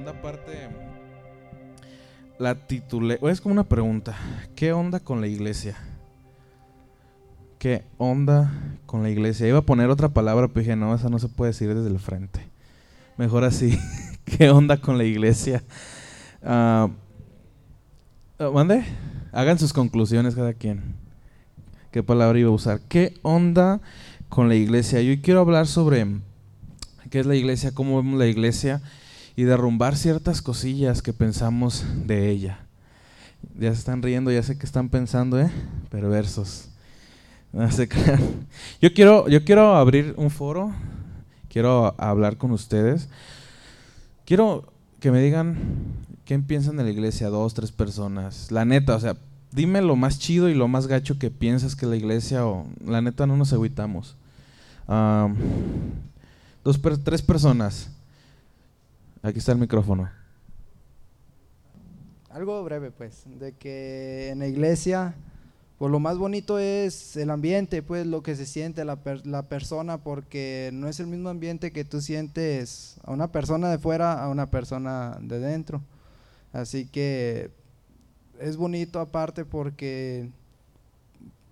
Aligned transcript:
segunda 0.00 0.22
parte 0.22 0.70
la 2.38 2.54
titulé, 2.54 3.18
es 3.20 3.42
como 3.42 3.52
una 3.52 3.64
pregunta, 3.64 4.16
¿qué 4.54 4.72
onda 4.72 4.98
con 4.98 5.20
la 5.20 5.26
iglesia? 5.26 5.76
¿Qué 7.58 7.84
onda 7.98 8.50
con 8.86 9.02
la 9.02 9.10
iglesia? 9.10 9.46
Iba 9.46 9.58
a 9.58 9.66
poner 9.66 9.90
otra 9.90 10.08
palabra, 10.08 10.48
pero 10.48 10.60
dije, 10.60 10.74
no, 10.74 10.94
esa 10.94 11.10
no 11.10 11.18
se 11.18 11.28
puede 11.28 11.50
decir 11.50 11.74
desde 11.74 11.90
el 11.90 11.98
frente. 11.98 12.40
Mejor 13.18 13.44
así, 13.44 13.78
¿qué 14.24 14.48
onda 14.48 14.78
con 14.78 14.96
la 14.96 15.04
iglesia? 15.04 15.62
Uh, 16.42 16.88
¿Mande? 18.54 18.86
Hagan 19.32 19.58
sus 19.58 19.74
conclusiones 19.74 20.34
cada 20.34 20.54
quien. 20.54 20.94
¿Qué 21.90 22.02
palabra 22.02 22.38
iba 22.38 22.48
a 22.48 22.54
usar? 22.54 22.80
¿Qué 22.88 23.18
onda 23.20 23.82
con 24.30 24.48
la 24.48 24.54
iglesia? 24.54 25.02
Yo 25.02 25.20
quiero 25.20 25.40
hablar 25.40 25.66
sobre 25.66 26.06
qué 27.10 27.20
es 27.20 27.26
la 27.26 27.36
iglesia, 27.36 27.74
cómo 27.74 27.98
vemos 27.98 28.18
la 28.18 28.28
iglesia 28.28 28.80
y 29.36 29.44
derrumbar 29.44 29.96
ciertas 29.96 30.42
cosillas 30.42 31.02
que 31.02 31.12
pensamos 31.12 31.84
de 32.06 32.30
ella. 32.30 32.66
Ya 33.58 33.72
se 33.72 33.78
están 33.78 34.02
riendo, 34.02 34.30
ya 34.30 34.42
sé 34.42 34.58
que 34.58 34.66
están 34.66 34.88
pensando, 34.88 35.40
¿eh? 35.40 35.50
Perversos. 35.90 36.68
No 37.52 37.70
se 37.70 37.88
Yo 38.80 38.92
quiero, 38.94 39.28
yo 39.28 39.44
quiero 39.44 39.74
abrir 39.74 40.14
un 40.16 40.30
foro, 40.30 40.72
quiero 41.48 41.94
hablar 41.98 42.36
con 42.36 42.52
ustedes. 42.52 43.08
Quiero 44.24 44.72
que 45.00 45.10
me 45.10 45.20
digan 45.20 45.56
qué 46.24 46.38
piensan 46.38 46.76
de 46.76 46.84
la 46.84 46.90
iglesia, 46.90 47.28
dos, 47.28 47.54
tres 47.54 47.72
personas. 47.72 48.52
La 48.52 48.64
neta, 48.64 48.94
o 48.94 49.00
sea, 49.00 49.16
dime 49.50 49.82
lo 49.82 49.96
más 49.96 50.18
chido 50.18 50.48
y 50.48 50.54
lo 50.54 50.68
más 50.68 50.86
gacho 50.86 51.18
que 51.18 51.30
piensas 51.30 51.74
que 51.74 51.86
la 51.86 51.96
iglesia, 51.96 52.46
o 52.46 52.66
la 52.86 53.02
neta 53.02 53.26
no 53.26 53.36
nos 53.36 53.52
agüitamos. 53.52 54.16
dos, 56.62 56.80
tres 57.02 57.22
personas. 57.22 57.90
Aquí 59.22 59.38
está 59.38 59.52
el 59.52 59.58
micrófono. 59.58 60.10
Algo 62.30 62.62
breve, 62.64 62.90
pues, 62.90 63.24
de 63.26 63.52
que 63.52 64.30
en 64.30 64.38
la 64.38 64.46
iglesia, 64.46 65.14
pues 65.78 65.90
lo 65.90 66.00
más 66.00 66.16
bonito 66.16 66.58
es 66.58 67.16
el 67.16 67.28
ambiente, 67.30 67.82
pues 67.82 68.06
lo 68.06 68.22
que 68.22 68.34
se 68.34 68.46
siente 68.46 68.84
la, 68.84 68.98
la 69.24 69.42
persona, 69.42 69.98
porque 69.98 70.70
no 70.72 70.88
es 70.88 71.00
el 71.00 71.06
mismo 71.06 71.28
ambiente 71.28 71.72
que 71.72 71.84
tú 71.84 72.00
sientes 72.00 72.98
a 73.02 73.12
una 73.12 73.30
persona 73.30 73.68
de 73.70 73.78
fuera 73.78 74.22
a 74.22 74.28
una 74.30 74.50
persona 74.50 75.18
de 75.20 75.38
dentro. 75.38 75.82
Así 76.52 76.86
que 76.86 77.50
es 78.38 78.56
bonito 78.56 79.00
aparte 79.00 79.44
porque 79.44 80.30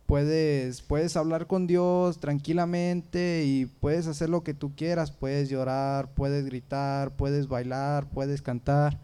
puedes, 0.09 0.81
puedes 0.81 1.19
hablar 1.19 1.47
con 1.47 1.67
Dios 1.67 2.19
tranquilamente 2.19 3.45
y 3.45 3.67
puedes 3.67 4.07
hacer 4.07 4.31
lo 4.31 4.43
que 4.43 4.55
tú 4.55 4.73
quieras, 4.75 5.11
puedes 5.11 5.51
llorar, 5.51 6.09
puedes 6.15 6.47
gritar, 6.47 7.15
puedes 7.15 7.47
bailar, 7.47 8.09
puedes 8.09 8.41
cantar, 8.41 8.99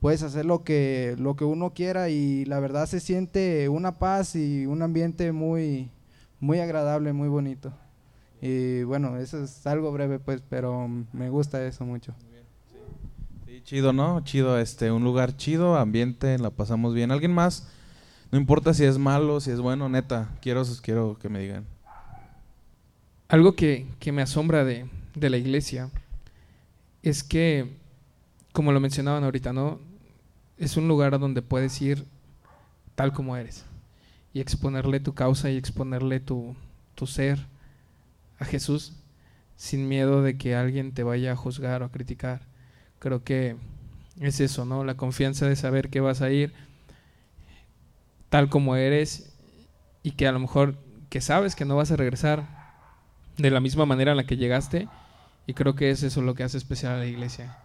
puedes 0.00 0.22
hacer 0.22 0.46
lo 0.46 0.64
que, 0.64 1.14
lo 1.18 1.36
que 1.36 1.44
uno 1.44 1.74
quiera 1.74 2.08
y 2.08 2.46
la 2.46 2.58
verdad 2.58 2.86
se 2.86 3.00
siente 3.00 3.68
una 3.68 3.98
paz 3.98 4.34
y 4.34 4.64
un 4.64 4.80
ambiente 4.80 5.30
muy, 5.30 5.90
muy 6.40 6.58
agradable, 6.58 7.12
muy 7.12 7.28
bonito. 7.28 7.74
Y 8.40 8.82
bueno, 8.84 9.18
eso 9.18 9.44
es 9.44 9.66
algo 9.66 9.92
breve 9.92 10.18
pues, 10.20 10.42
pero 10.48 10.88
me 11.12 11.28
gusta 11.28 11.62
eso 11.66 11.84
mucho. 11.84 12.14
Sí, 13.44 13.60
chido, 13.62 13.92
¿no? 13.92 14.24
Chido, 14.24 14.58
este, 14.58 14.90
un 14.90 15.04
lugar 15.04 15.36
chido, 15.36 15.76
ambiente, 15.76 16.38
la 16.38 16.48
pasamos 16.48 16.94
bien. 16.94 17.10
¿Alguien 17.10 17.34
más? 17.34 17.68
No 18.30 18.38
importa 18.38 18.74
si 18.74 18.84
es 18.84 18.98
malo, 18.98 19.40
si 19.40 19.50
es 19.50 19.60
bueno, 19.60 19.88
neta, 19.88 20.28
quiero, 20.40 20.62
quiero 20.82 21.18
que 21.20 21.28
me 21.28 21.40
digan. 21.40 21.64
Algo 23.28 23.54
que, 23.54 23.86
me 24.12 24.22
asombra 24.22 24.64
de, 24.64 24.88
de, 25.14 25.30
la 25.30 25.36
iglesia 25.36 25.90
es 27.02 27.22
que, 27.22 27.76
como 28.52 28.72
lo 28.72 28.80
mencionaban 28.80 29.24
ahorita, 29.24 29.52
¿no? 29.52 29.80
Es 30.58 30.76
un 30.76 30.88
lugar 30.88 31.18
donde 31.18 31.42
puedes 31.42 31.80
ir 31.82 32.04
tal 32.94 33.12
como 33.12 33.36
eres 33.36 33.64
y 34.32 34.40
exponerle 34.40 35.00
tu 35.00 35.14
causa 35.14 35.50
y 35.50 35.56
exponerle 35.56 36.20
tu, 36.20 36.56
tu 36.94 37.06
ser 37.06 37.46
a 38.38 38.44
Jesús 38.44 38.92
sin 39.56 39.88
miedo 39.88 40.22
de 40.22 40.36
que 40.36 40.54
alguien 40.54 40.92
te 40.92 41.02
vaya 41.02 41.32
a 41.32 41.36
juzgar 41.36 41.82
o 41.82 41.86
a 41.86 41.90
criticar. 41.90 42.42
Creo 42.98 43.24
que 43.24 43.56
es 44.20 44.40
eso, 44.40 44.64
¿no? 44.64 44.84
La 44.84 44.96
confianza 44.96 45.46
de 45.46 45.56
saber 45.56 45.88
que 45.88 46.00
vas 46.00 46.22
a 46.22 46.30
ir 46.30 46.52
tal 48.36 48.50
como 48.50 48.76
eres 48.76 49.32
y 50.02 50.10
que 50.10 50.28
a 50.28 50.32
lo 50.32 50.38
mejor 50.38 50.76
que 51.08 51.22
sabes 51.22 51.56
que 51.56 51.64
no 51.64 51.74
vas 51.74 51.90
a 51.90 51.96
regresar 51.96 52.46
de 53.38 53.50
la 53.50 53.60
misma 53.60 53.86
manera 53.86 54.10
en 54.10 54.18
la 54.18 54.26
que 54.26 54.36
llegaste 54.36 54.88
y 55.46 55.54
creo 55.54 55.74
que 55.74 55.90
es 55.90 56.02
eso 56.02 56.20
lo 56.20 56.34
que 56.34 56.42
hace 56.42 56.58
especial 56.58 56.92
a 56.92 56.98
la 56.98 57.06
iglesia, 57.06 57.56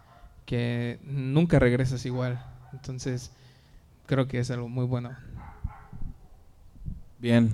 que 0.46 0.98
nunca 1.04 1.58
regresas 1.58 2.06
igual. 2.06 2.42
Entonces, 2.72 3.32
creo 4.06 4.28
que 4.28 4.38
es 4.38 4.50
algo 4.50 4.66
muy 4.66 4.86
bueno. 4.86 5.10
Bien, 7.18 7.52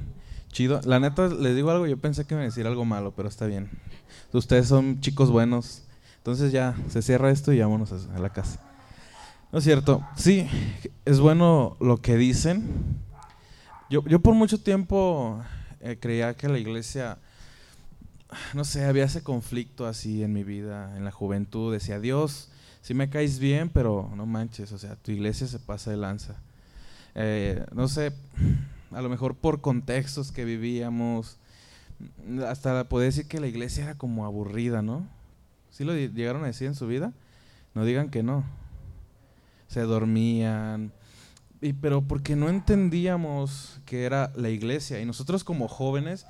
chido. 0.52 0.80
La 0.84 1.00
neta, 1.00 1.26
les 1.26 1.56
digo 1.56 1.72
algo, 1.72 1.88
yo 1.88 1.96
pensé 1.96 2.24
que 2.24 2.36
me 2.36 2.42
iba 2.42 2.44
a 2.44 2.50
decir 2.50 2.68
algo 2.68 2.84
malo, 2.84 3.14
pero 3.16 3.28
está 3.28 3.46
bien. 3.46 3.68
Ustedes 4.32 4.68
son 4.68 5.00
chicos 5.00 5.32
buenos. 5.32 5.82
Entonces 6.18 6.52
ya 6.52 6.76
se 6.86 7.02
cierra 7.02 7.32
esto 7.32 7.52
y 7.52 7.58
vámonos 7.58 7.90
a 8.14 8.18
la 8.20 8.28
casa. 8.28 8.60
No 9.50 9.58
es 9.58 9.64
cierto. 9.64 10.06
Sí, 10.14 10.46
es 11.04 11.18
bueno 11.18 11.76
lo 11.80 11.96
que 11.96 12.16
dicen. 12.16 13.07
Yo, 13.91 14.04
yo 14.04 14.21
por 14.21 14.34
mucho 14.34 14.60
tiempo 14.60 15.43
eh, 15.81 15.97
creía 15.99 16.34
que 16.34 16.47
la 16.49 16.59
iglesia, 16.59 17.16
no 18.53 18.65
sé, 18.65 18.84
había 18.84 19.04
ese 19.04 19.22
conflicto 19.22 19.87
así 19.87 20.22
en 20.22 20.34
mi 20.34 20.44
vida, 20.44 20.94
en 20.94 21.06
la 21.06 21.10
juventud. 21.10 21.72
Decía, 21.72 21.98
Dios, 21.98 22.50
si 22.82 22.93
me 22.93 23.09
caes 23.09 23.38
bien, 23.38 23.71
pero 23.71 24.12
no 24.15 24.27
manches, 24.27 24.72
o 24.72 24.78
sea, 24.78 24.97
tu 24.97 25.10
iglesia 25.10 25.47
se 25.47 25.59
pasa 25.59 25.91
de 25.91 25.97
lanza. 25.97 26.37
Eh, 27.15 27.65
no 27.72 27.88
sé, 27.88 28.12
a 28.93 29.00
lo 29.00 29.09
mejor 29.09 29.34
por 29.34 29.62
contextos 29.62 30.32
que 30.32 30.44
vivíamos, 30.44 31.38
hasta 32.47 32.88
poder 32.91 33.09
decir 33.09 33.27
que 33.27 33.41
la 33.41 33.47
iglesia 33.47 33.84
era 33.84 33.94
como 33.94 34.27
aburrida, 34.27 34.82
¿no? 34.82 35.06
¿Sí 35.71 35.84
lo 35.84 35.94
llegaron 35.94 36.44
a 36.44 36.48
decir 36.48 36.66
en 36.66 36.75
su 36.75 36.87
vida? 36.87 37.15
No 37.75 37.87
digan 37.87 38.10
que 38.10 38.22
no 38.22 38.44
se 39.69 39.81
dormían, 39.81 40.93
pero 41.80 42.02
porque 42.02 42.36
no 42.36 42.48
entendíamos 42.48 43.80
que 43.84 44.04
era 44.04 44.32
la 44.36 44.48
iglesia. 44.50 45.00
Y 45.00 45.04
nosotros 45.04 45.44
como 45.44 45.69
jóvenes, 45.69 46.26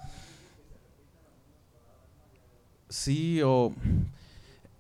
sí, 2.89 3.41
o 3.44 3.75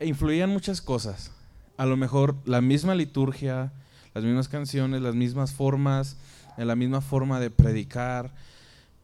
influían 0.00 0.50
muchas 0.50 0.80
cosas. 0.80 1.32
A 1.76 1.86
lo 1.86 1.96
mejor 1.96 2.36
la 2.44 2.60
misma 2.60 2.94
liturgia, 2.94 3.72
las 4.14 4.24
mismas 4.24 4.48
canciones, 4.48 5.02
las 5.02 5.14
mismas 5.14 5.52
formas, 5.52 6.16
la 6.56 6.76
misma 6.76 7.00
forma 7.00 7.40
de 7.40 7.50
predicar. 7.50 8.34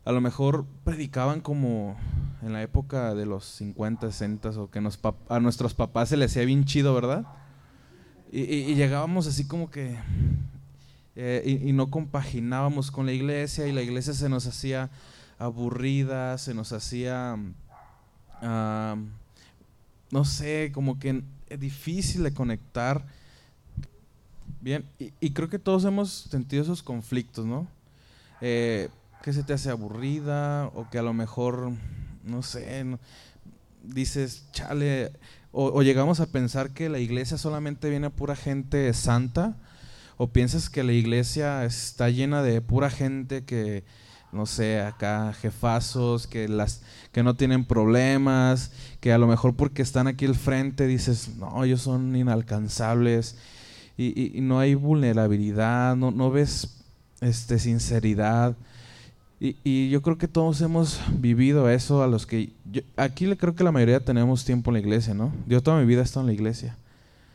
A 0.04 0.12
lo 0.12 0.21
mejor 0.21 0.66
predicaban 0.84 1.41
como 1.41 1.97
en 2.43 2.53
la 2.53 2.62
época 2.62 3.15
de 3.15 3.27
los 3.27 3.44
50, 3.44 4.10
60 4.10 4.50
o 4.60 4.71
que 4.71 4.81
nos, 4.81 4.99
a 5.28 5.41
nuestros 5.41 5.75
papás 5.75 6.10
se 6.10 6.16
les 6.16 6.31
hacía 6.33 6.44
bien 6.44 6.65
chido, 6.65 6.94
¿verdad? 6.94 7.27
Y, 8.31 8.75
llegábamos 8.75 9.27
así 9.27 9.47
como 9.47 9.71
que... 9.71 9.97
Eh, 11.17 11.61
y, 11.63 11.73
no 11.73 11.91
compaginábamos 11.91 12.91
con 12.91 13.07
la 13.07 13.13
iglesia 13.13 13.67
y 13.69 13.73
la 13.73 13.83
iglesia 13.83 14.15
se 14.15 14.29
nos 14.29 14.47
hacía 14.47 14.91
aburrida, 15.39 16.39
se 16.39 16.55
nos 16.55 16.73
hacía... 16.73 17.37
no 20.11 20.25
sé, 20.25 20.71
como 20.73 20.99
que 20.99 21.23
difícil 21.59 22.23
de 22.23 22.33
conectar. 22.33 23.07
Bien, 24.61 24.85
y, 24.99 25.31
creo 25.31 25.49
que 25.49 25.59
todos 25.59 25.84
hemos 25.84 26.11
sentido 26.11 26.63
esos 26.63 26.83
conflictos, 26.83 27.45
¿no? 27.45 27.67
Eh, 28.41 28.89
que 29.22 29.33
se 29.33 29.43
te 29.43 29.53
hace 29.53 29.71
aburrida 29.71 30.67
o 30.75 30.89
que 30.91 30.99
a 30.99 31.03
lo 31.03 31.13
mejor, 31.15 31.72
no 32.25 32.43
sé, 32.43 32.84
dices, 33.83 34.47
chale, 34.53 35.13
o, 35.53 35.83
llegamos 35.83 36.21
a 36.21 36.27
pensar 36.27 36.71
que 36.71 36.89
la 36.89 36.99
iglesia 36.99 37.39
solamente 37.39 37.89
viene 37.89 38.07
a 38.07 38.10
pura 38.10 38.37
gente 38.37 38.93
santa, 38.93 39.57
o 40.16 40.28
piensas 40.28 40.71
que 40.71 40.84
la 40.84 40.93
iglesia 40.93 41.65
está 41.65 42.11
llena 42.11 42.43
de 42.43 42.61
pura 42.61 42.91
gente 42.91 43.45
que, 43.45 43.84
no 44.33 44.47
sé, 44.47 44.81
acá 44.81 45.33
jefazos, 45.33 46.27
que, 46.27 46.49
las, 46.49 46.83
que 47.13 47.22
no 47.22 47.34
tienen 47.34 47.65
problemas, 47.65 48.72
que 49.01 49.13
a 49.13 49.19
lo 49.19 49.27
mejor 49.27 49.55
porque 49.55 49.83
están 49.83 50.07
aquí 50.07 50.27
al 50.27 50.34
frente 50.34 50.87
dices, 50.87 51.37
no, 51.37 51.65
ellos 51.65 51.83
son 51.83 52.15
inalcanzables, 52.16 53.37
y, 53.97 54.41
no 54.41 54.59
hay 54.59 54.75
vulnerabilidad, 54.75 55.97
no, 55.97 56.11
no 56.11 56.31
ves 56.31 56.83
este, 57.21 57.59
sinceridad. 57.59 58.57
Y, 59.41 59.91
yo 59.91 60.03
creo 60.03 60.19
que 60.19 60.28
todos 60.28 60.60
hemos 60.63 61.01
vivido 61.19 61.69
eso 61.69 62.03
a 62.03 62.07
los 62.07 62.27
que... 62.27 62.53
aquí 62.97 63.27
le 63.27 63.37
creo 63.37 63.55
que 63.55 63.65
la 63.65 63.72
mayoría 63.72 64.01
tenemos 64.01 64.45
tiempo 64.45 64.71
en 64.71 64.75
la 64.75 64.81
iglesia, 64.81 65.15
¿no? 65.15 65.33
Yo 65.47 65.63
toda 65.63 65.78
mi 65.78 65.87
vida 65.87 66.01
he 66.01 66.05
estado 66.05 66.22
en 66.22 66.28
la 66.28 66.33
iglesia. 66.33 66.77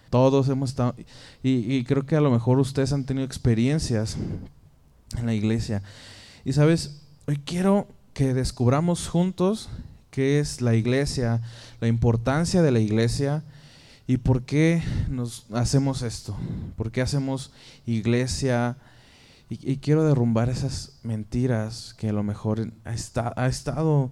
Todos 0.10 0.50
hemos 0.50 0.72
estado... 0.72 0.96
Y, 1.44 1.84
creo 1.84 2.06
que 2.06 2.16
a 2.16 2.22
lo 2.22 2.32
mejor 2.32 2.60
ustedes 2.60 2.94
han 2.94 3.06
tenido 3.06 3.26
experiencias 3.26 4.18
en 5.18 5.26
la 5.26 5.34
iglesia. 5.34 5.82
Y 6.46 6.54
sabes, 6.54 7.02
hoy 7.28 7.38
quiero 7.38 7.88
que 8.14 8.34
descubramos 8.34 9.08
juntos 9.08 9.70
qué 10.12 10.40
es 10.40 10.62
la 10.62 10.76
iglesia, 10.76 11.42
la 11.80 11.88
importancia 11.88 12.62
de 12.62 12.72
la 12.72 12.80
iglesia 12.80 13.44
¿Y 14.10 14.18
por 14.18 14.42
qué 14.42 14.82
nos 15.08 15.46
hacemos 15.54 16.02
esto? 16.02 16.36
¿Por 16.76 16.92
qué 16.92 17.04
hacemos 17.04 17.52
iglesia? 17.86 18.76
Y, 19.52 19.78
quiero 19.78 20.04
derrumbar 20.04 20.50
esas 20.50 20.98
mentiras 21.04 21.94
que 21.96 22.10
a 22.10 22.14
lo 22.14 22.24
mejor 22.24 22.74
ha, 22.86 23.46
estado 23.46 24.12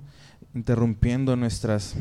interrumpiendo 0.53 1.35
nuestras, 1.35 1.95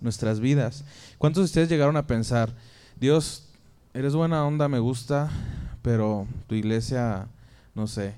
nuestras 0.00 0.40
vidas. 0.40 0.86
¿Cuántos 1.18 1.42
de 1.42 1.44
ustedes 1.44 1.68
llegaron 1.68 1.98
a 1.98 2.06
pensar, 2.06 2.56
Dios, 3.02 3.48
eres 3.94 4.14
buena 4.14 4.46
onda, 4.46 4.68
me 4.68 4.78
gusta, 4.78 5.28
pero 5.82 6.28
tu 6.46 6.54
iglesia, 6.54 7.26
no 7.74 7.88
sé. 7.88 8.14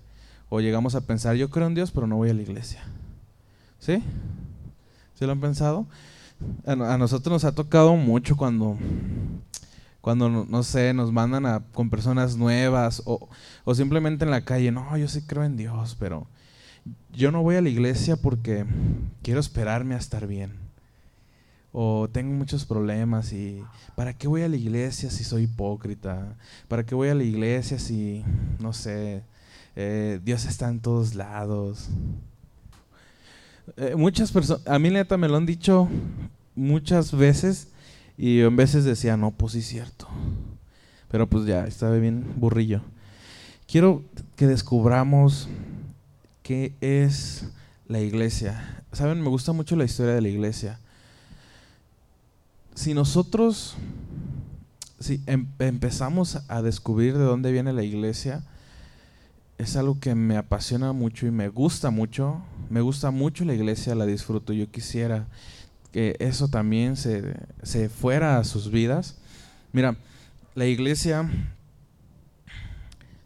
O 0.51 0.61
llegamos 0.61 0.95
a 0.95 1.01
pensar, 1.01 1.37
yo 1.37 1.49
creo 1.49 1.67
en 1.67 1.75
Dios, 1.75 1.91
pero 1.91 2.07
no 2.07 2.17
voy 2.17 2.29
a 2.29 2.35
la 2.35 2.43
iglesia. 2.43 2.85
¿Sí? 3.79 4.03
¿Sí 5.15 5.25
lo 5.25 5.33
han 5.33 5.41
pensado? 5.41 5.87
A, 6.67 6.99
nosotros 6.99 7.33
nos 7.33 7.45
ha 7.47 7.55
tocado 7.55 7.97
mucho 7.97 8.37
cuando, 8.37 8.77
cuando 10.03 10.29
no, 10.29 10.63
sé, 10.63 10.93
nos 10.93 11.11
mandan 11.13 11.65
con 11.73 11.89
personas 11.89 12.37
nuevas 12.37 13.01
o, 13.07 13.31
o 13.65 13.75
simplemente 13.75 14.27
en 14.27 14.31
la 14.31 14.45
calle, 14.45 14.71
no, 14.71 14.99
yo 14.99 15.09
sí 15.09 15.23
creo 15.23 15.45
en 15.45 15.57
Dios, 15.57 15.97
pero 15.99 16.27
yo 17.11 17.33
no 17.33 17.43
voy 17.43 17.57
a 17.57 17.63
la 17.63 17.71
iglesia 17.71 18.17
porque 18.17 18.67
quiero 19.23 19.41
esperarme 19.41 19.95
a 19.95 19.99
estar 19.99 20.27
bien 20.27 20.64
o 21.77 22.09
tengo 22.09 22.33
muchos 22.33 22.65
problemas 22.65 23.33
y 23.33 23.61
¿para 23.97 24.17
qué 24.17 24.29
voy 24.29 24.43
a 24.43 24.49
la 24.49 24.55
iglesia 24.55 25.11
si 25.11 25.25
soy 25.25 25.43
hipócrita? 25.43 26.37
¿Para 26.69 26.87
qué 26.87 26.95
voy 26.95 27.09
a 27.09 27.17
la 27.17 27.25
iglesia 27.25 27.81
si, 27.81 28.25
no 28.61 28.73
sé, 28.73 29.25
eh, 29.75 30.21
Dios 30.23 30.45
está 30.45 30.69
en 30.69 30.79
todos 30.79 31.17
lados? 31.17 31.89
Eh, 33.77 33.97
muchas 33.97 34.31
personas, 34.31 34.65
a 34.69 34.79
mí 34.79 34.89
neta 34.89 35.17
me 35.17 35.27
lo 35.27 35.37
han 35.37 35.47
dicho 35.47 35.89
muchas 36.55 37.11
veces 37.11 37.73
y 38.17 38.39
en 38.39 38.55
veces 38.55 38.85
decía, 38.85 39.17
no, 39.17 39.33
pues 39.33 39.55
sí 39.55 39.59
es 39.59 39.67
cierto. 39.67 40.07
Pero 41.11 41.29
pues 41.29 41.45
ya, 41.45 41.67
estaba 41.67 41.97
bien 41.97 42.25
burrillo. 42.37 42.83
Quiero 43.67 44.05
que 44.37 44.47
descubramos 44.47 45.49
qué 46.45 46.73
es 46.81 47.49
la 47.89 47.99
iglesia. 47.99 48.85
Saben, 48.93 49.21
me 49.21 49.29
gusta 49.29 49.53
mucho 49.53 49.75
la 49.75 49.85
historia 49.85 50.15
de 50.15 50.21
la 50.21 50.29
iglesia 50.29 50.79
si 52.75 52.95
nosotros 52.95 53.77
si 55.05 55.23
em, 55.27 55.47
empezamos 55.59 56.39
a 56.49 56.63
descubrir 56.63 57.19
de 57.19 57.25
dónde 57.25 57.53
viene 57.53 57.75
la 57.75 57.83
iglesia, 57.83 58.43
es 59.59 59.77
algo 59.77 60.01
que 60.01 60.15
me 60.15 60.39
apasiona 60.39 60.95
mucho 60.95 61.27
y 61.27 61.31
me 61.31 61.49
gusta 61.49 61.91
mucho. 61.91 62.43
Me 62.71 62.81
gusta 62.81 63.11
mucho 63.11 63.45
la 63.45 63.53
iglesia, 63.53 63.95
la 63.95 64.07
disfruto. 64.07 64.55
Yo 64.55 64.71
quisiera 64.71 65.27
que 65.93 66.17
eso 66.21 66.49
también 66.49 66.97
se, 66.97 67.37
se 67.63 67.91
fuera 67.91 68.39
a 68.39 68.45
sus 68.45 68.71
vidas. 68.71 69.19
Mira, 69.73 69.97
la 70.55 70.65
iglesia, 70.65 71.31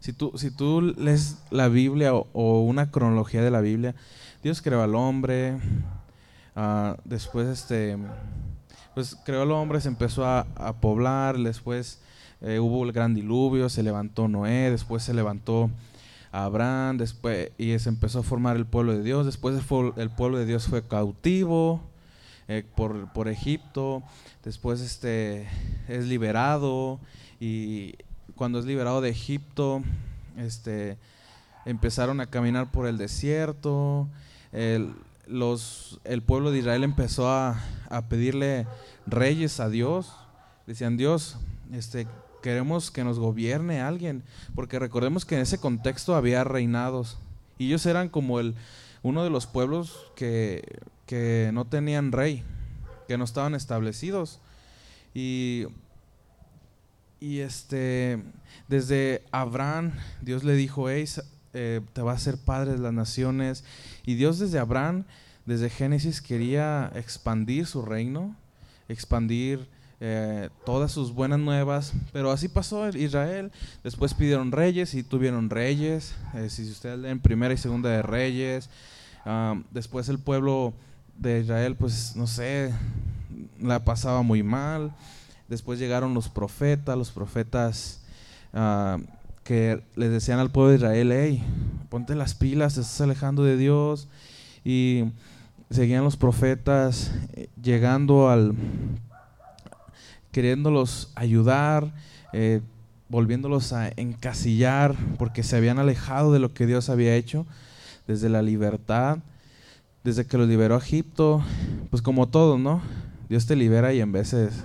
si 0.01 0.11
tú, 0.11 0.33
si 0.35 0.51
tú 0.51 0.81
lees 0.81 1.37
la 1.49 1.69
Biblia 1.69 2.13
o, 2.13 2.61
una 2.61 2.91
cronología 2.91 3.41
de 3.41 3.51
la 3.51 3.61
Biblia, 3.61 3.95
Dios 4.43 4.61
creó 4.61 4.83
al 4.83 4.95
hombre, 4.95 5.59
uh, 6.57 6.95
después 7.05 7.47
este 7.47 7.97
pues 8.99 9.15
creó 9.23 9.43
el 9.43 9.51
hombre, 9.51 9.79
se 9.79 9.87
empezó 9.87 10.25
a, 10.25 10.43
poblar, 10.81 11.37
después 11.37 12.01
eh, 12.41 12.59
hubo 12.59 12.83
el 12.83 12.91
gran 12.91 13.15
diluvio, 13.15 13.69
se 13.69 13.81
levantó 13.81 14.27
Noé, 14.27 14.69
después 14.69 15.03
se 15.03 15.13
levantó 15.13 15.69
Abraham, 16.33 16.97
después 16.97 17.51
y 17.57 17.79
se 17.79 17.87
empezó 17.87 18.19
a 18.19 18.23
formar 18.23 18.57
el 18.57 18.65
pueblo 18.65 18.91
de 18.91 19.01
Dios, 19.01 19.25
después 19.25 19.55
el 19.95 20.09
pueblo 20.09 20.37
de 20.37 20.45
Dios 20.45 20.67
fue 20.67 20.85
cautivo 20.85 21.79
eh, 22.49 22.65
por, 22.75 23.13
por, 23.13 23.29
Egipto, 23.29 24.03
después 24.43 24.81
este 24.81 25.47
es 25.87 26.05
liberado 26.05 26.99
y 27.39 27.95
cuando 28.35 28.59
es 28.59 28.65
liberado 28.65 28.99
de 28.99 29.11
Egipto, 29.11 29.81
este 30.35 30.97
empezaron 31.63 32.19
a 32.19 32.25
caminar 32.25 32.69
por 32.69 32.85
el 32.85 32.97
desierto, 32.97 34.09
el, 34.51 34.93
los, 35.29 35.99
el 36.03 36.21
pueblo 36.21 36.51
de 36.51 36.59
Israel 36.59 36.83
empezó 36.83 37.29
a, 37.29 37.61
pedirle 38.09 38.67
reyes 39.05 39.59
a 39.59 39.69
Dios. 39.69 40.13
Decían, 40.67 40.97
Dios, 40.97 41.37
este, 41.71 42.07
queremos 42.41 42.91
que 42.91 43.03
nos 43.03 43.19
gobierne 43.19 43.81
alguien, 43.81 44.23
porque 44.55 44.79
recordemos 44.79 45.25
que 45.25 45.35
en 45.35 45.41
ese 45.41 45.59
contexto 45.59 46.15
había 46.15 46.43
reinados 46.43 47.17
y 47.57 47.67
ellos 47.67 47.85
eran 47.85 48.09
como 48.09 48.39
el 48.39 48.55
uno 49.01 49.23
de 49.23 49.29
los 49.29 49.47
pueblos 49.47 50.11
que, 50.15 50.79
que 51.05 51.51
no 51.53 51.65
tenían 51.65 52.11
rey, 52.11 52.43
que 53.07 53.17
no 53.17 53.23
estaban 53.23 53.55
establecidos. 53.55 54.39
Y, 55.13 55.65
y 57.19 57.39
este, 57.39 58.21
desde 58.67 59.23
Abraham, 59.31 59.93
Dios 60.21 60.43
le 60.43 60.53
dijo, 60.53 60.89
hey, 60.89 61.05
eh, 61.53 61.81
te 61.93 62.01
va 62.01 62.13
a 62.13 62.19
ser 62.19 62.37
padre 62.37 62.73
de 62.73 62.77
las 62.77 62.93
naciones. 62.93 63.63
Y 64.05 64.15
Dios 64.15 64.39
desde 64.39 64.59
Abraham, 64.59 65.05
desde 65.45 65.69
Génesis, 65.69 66.21
quería 66.21 66.91
expandir 66.95 67.65
su 67.65 67.81
reino, 67.81 68.35
expandir 68.87 69.67
eh, 69.99 70.49
todas 70.65 70.91
sus 70.91 71.13
buenas 71.13 71.39
nuevas, 71.39 71.93
pero 72.13 72.31
así 72.31 72.47
pasó 72.47 72.87
Israel. 72.89 73.51
Después 73.83 74.13
pidieron 74.13 74.51
reyes 74.51 74.93
y 74.93 75.03
tuvieron 75.03 75.49
reyes. 75.49 76.15
Eh, 76.35 76.49
si 76.49 76.69
ustedes 76.69 76.99
leen 76.99 77.19
primera 77.19 77.53
y 77.53 77.57
segunda 77.57 77.89
de 77.89 78.01
reyes, 78.01 78.69
después 79.71 80.09
el 80.09 80.17
pueblo 80.17 80.73
de 81.17 81.41
Israel, 81.41 81.75
pues 81.75 82.15
no 82.15 82.27
sé, 82.27 82.73
la 83.61 83.83
pasaba 83.83 84.21
muy 84.21 84.43
mal. 84.43 84.93
Después 85.47 85.79
llegaron 85.79 86.13
los 86.13 86.29
profetas, 86.29 86.97
los 86.97 87.11
profetas 87.11 88.01
ah, 88.53 88.99
que 89.49 89.81
les 89.95 90.11
decían 90.11 90.37
al 90.37 90.51
pueblo 90.51 90.69
de 90.69 90.77
Israel, 90.77 91.11
hey, 91.11 91.43
ponte 91.89 92.13
las 92.13 92.35
pilas, 92.35 92.75
te 92.75 92.81
estás 92.81 93.01
alejando 93.01 93.43
de 93.43 93.57
Dios. 93.57 94.07
Y 94.63 95.05
seguían 95.71 96.03
los 96.03 96.17
profetas 96.17 97.11
eh, 97.33 97.49
llegando 97.59 98.29
al, 98.29 98.53
queriéndolos 100.31 101.11
ayudar, 101.15 101.91
eh, 102.31 102.61
volviéndolos 103.07 103.73
a 103.73 103.89
encasillar, 103.95 104.95
porque 105.17 105.41
se 105.41 105.55
habían 105.57 105.79
alejado 105.79 106.31
de 106.31 106.37
lo 106.37 106.53
que 106.53 106.67
Dios 106.67 106.91
había 106.91 107.15
hecho 107.15 107.47
desde 108.05 108.29
la 108.29 108.43
libertad, 108.43 109.17
desde 110.03 110.27
que 110.27 110.37
los 110.37 110.47
liberó 110.47 110.75
a 110.75 110.77
Egipto, 110.77 111.43
pues 111.89 112.03
como 112.03 112.29
todo, 112.29 112.59
¿no? 112.59 112.83
Dios 113.29 113.47
te 113.47 113.55
libera 113.55 113.95
y 113.95 113.99
en 113.99 114.11
veces 114.11 114.63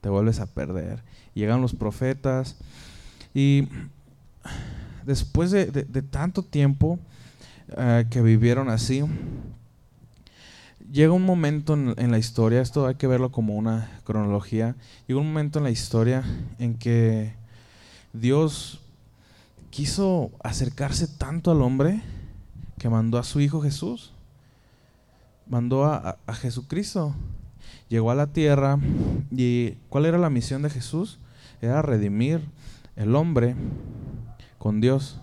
te 0.00 0.08
vuelves 0.08 0.40
a 0.40 0.46
perder. 0.46 1.02
Llegan 1.34 1.60
los 1.60 1.74
profetas 1.74 2.56
y 3.34 3.68
después 5.04 5.50
de, 5.50 5.68
tanto 6.02 6.42
tiempo 6.42 6.98
eh, 7.76 8.06
que 8.10 8.20
vivieron 8.20 8.68
así, 8.68 9.02
llega 10.90 11.12
un 11.12 11.24
momento 11.24 11.74
en, 11.74 12.10
la 12.10 12.18
historia, 12.18 12.60
esto 12.60 12.86
hay 12.86 12.96
que 12.96 13.06
verlo 13.06 13.30
como 13.30 13.54
una 13.54 14.00
cronología, 14.04 14.76
llega 15.06 15.20
un 15.20 15.28
momento 15.28 15.58
en 15.58 15.64
la 15.64 15.70
historia 15.70 16.24
en 16.58 16.74
que 16.74 17.34
Dios 18.12 18.80
quiso 19.70 20.30
acercarse 20.42 21.06
tanto 21.06 21.50
al 21.50 21.62
hombre 21.62 22.02
que 22.78 22.88
mandó 22.88 23.18
a 23.18 23.24
su 23.24 23.40
Hijo 23.40 23.62
Jesús, 23.62 24.12
mandó 25.48 25.84
a, 25.84 26.18
a 26.26 26.34
Jesucristo, 26.34 27.14
llegó 27.88 28.10
a 28.10 28.14
la 28.14 28.28
tierra 28.28 28.78
y 29.30 29.72
¿cuál 29.88 30.06
era 30.06 30.18
la 30.18 30.30
misión 30.30 30.62
de 30.62 30.70
Jesús? 30.70 31.18
Era 31.60 31.82
redimir 31.82 32.40
el 32.96 33.14
hombre 33.14 33.54
con 34.58 34.80
Dios. 34.80 35.18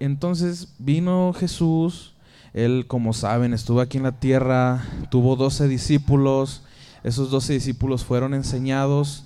Entonces 0.00 0.74
vino 0.78 1.32
Jesús, 1.32 2.14
él 2.52 2.86
como 2.86 3.12
saben 3.12 3.54
estuvo 3.54 3.80
aquí 3.80 3.96
en 3.96 4.04
la 4.04 4.20
tierra, 4.20 4.84
tuvo 5.10 5.36
doce 5.36 5.68
discípulos, 5.68 6.62
esos 7.02 7.30
doce 7.30 7.54
discípulos 7.54 8.04
fueron 8.04 8.34
enseñados, 8.34 9.24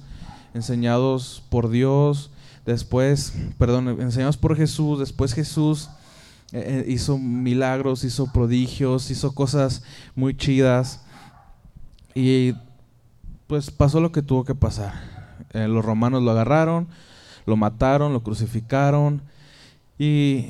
enseñados 0.54 1.42
por 1.48 1.70
Dios, 1.70 2.30
después, 2.66 3.34
perdón, 3.58 3.88
enseñados 4.00 4.36
por 4.36 4.56
Jesús, 4.56 4.98
después 4.98 5.32
Jesús 5.32 5.88
eh, 6.52 6.84
eh, 6.86 6.90
hizo 6.90 7.18
milagros, 7.18 8.02
hizo 8.04 8.32
prodigios, 8.32 9.10
hizo 9.10 9.32
cosas 9.34 9.82
muy 10.16 10.36
chidas 10.36 11.04
y 12.14 12.54
pues 13.46 13.70
pasó 13.70 14.00
lo 14.00 14.12
que 14.12 14.22
tuvo 14.22 14.44
que 14.44 14.54
pasar. 14.54 14.92
Eh, 15.52 15.68
los 15.68 15.84
romanos 15.84 16.22
lo 16.22 16.30
agarraron, 16.32 16.88
lo 17.46 17.56
mataron, 17.56 18.12
lo 18.12 18.22
crucificaron 18.22 19.22
y 19.98 20.46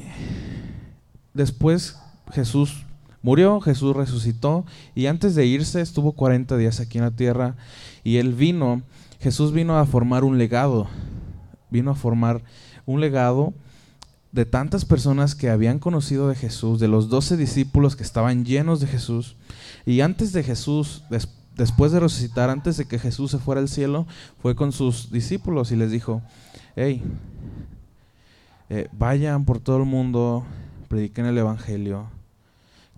después 1.34 1.98
Jesús 2.32 2.84
murió, 3.22 3.60
Jesús 3.60 3.96
resucitó 3.96 4.64
y 4.94 5.06
antes 5.06 5.34
de 5.34 5.46
irse 5.46 5.80
estuvo 5.80 6.12
40 6.12 6.56
días 6.56 6.80
aquí 6.80 6.98
en 6.98 7.04
la 7.04 7.10
tierra 7.10 7.56
y 8.04 8.16
él 8.16 8.34
vino, 8.34 8.82
Jesús 9.20 9.52
vino 9.52 9.78
a 9.78 9.86
formar 9.86 10.24
un 10.24 10.38
legado, 10.38 10.88
vino 11.70 11.90
a 11.90 11.94
formar 11.94 12.42
un 12.86 13.00
legado 13.00 13.52
de 14.32 14.46
tantas 14.46 14.84
personas 14.84 15.34
que 15.34 15.50
habían 15.50 15.80
conocido 15.80 16.28
de 16.28 16.36
Jesús, 16.36 16.78
de 16.78 16.88
los 16.88 17.08
doce 17.08 17.36
discípulos 17.36 17.96
que 17.96 18.04
estaban 18.04 18.44
llenos 18.44 18.78
de 18.80 18.86
Jesús. 18.86 19.36
Y 19.84 20.02
antes 20.02 20.32
de 20.32 20.44
Jesús 20.44 21.02
después 21.10 21.39
de 21.56 22.00
resucitar, 22.00 22.50
antes 22.50 22.76
de 22.76 22.86
que 22.86 22.98
Jesús 22.98 23.30
se 23.30 23.38
fuera 23.38 23.60
al 23.60 23.68
cielo, 23.68 24.06
fue 24.40 24.54
con 24.54 24.72
sus 24.72 25.10
discípulos 25.10 25.72
y 25.72 25.76
les 25.76 25.90
dijo, 25.90 26.22
hey, 26.76 27.02
eh, 28.68 28.88
vayan 28.92 29.44
por 29.44 29.60
todo 29.60 29.78
el 29.78 29.84
mundo, 29.84 30.44
prediquen 30.88 31.26
el 31.26 31.36
Evangelio, 31.36 32.06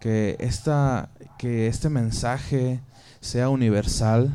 que, 0.00 0.37
esta, 0.38 1.11
que 1.38 1.66
este 1.66 1.88
mensaje 1.88 2.80
sea 3.21 3.49
universal, 3.49 4.30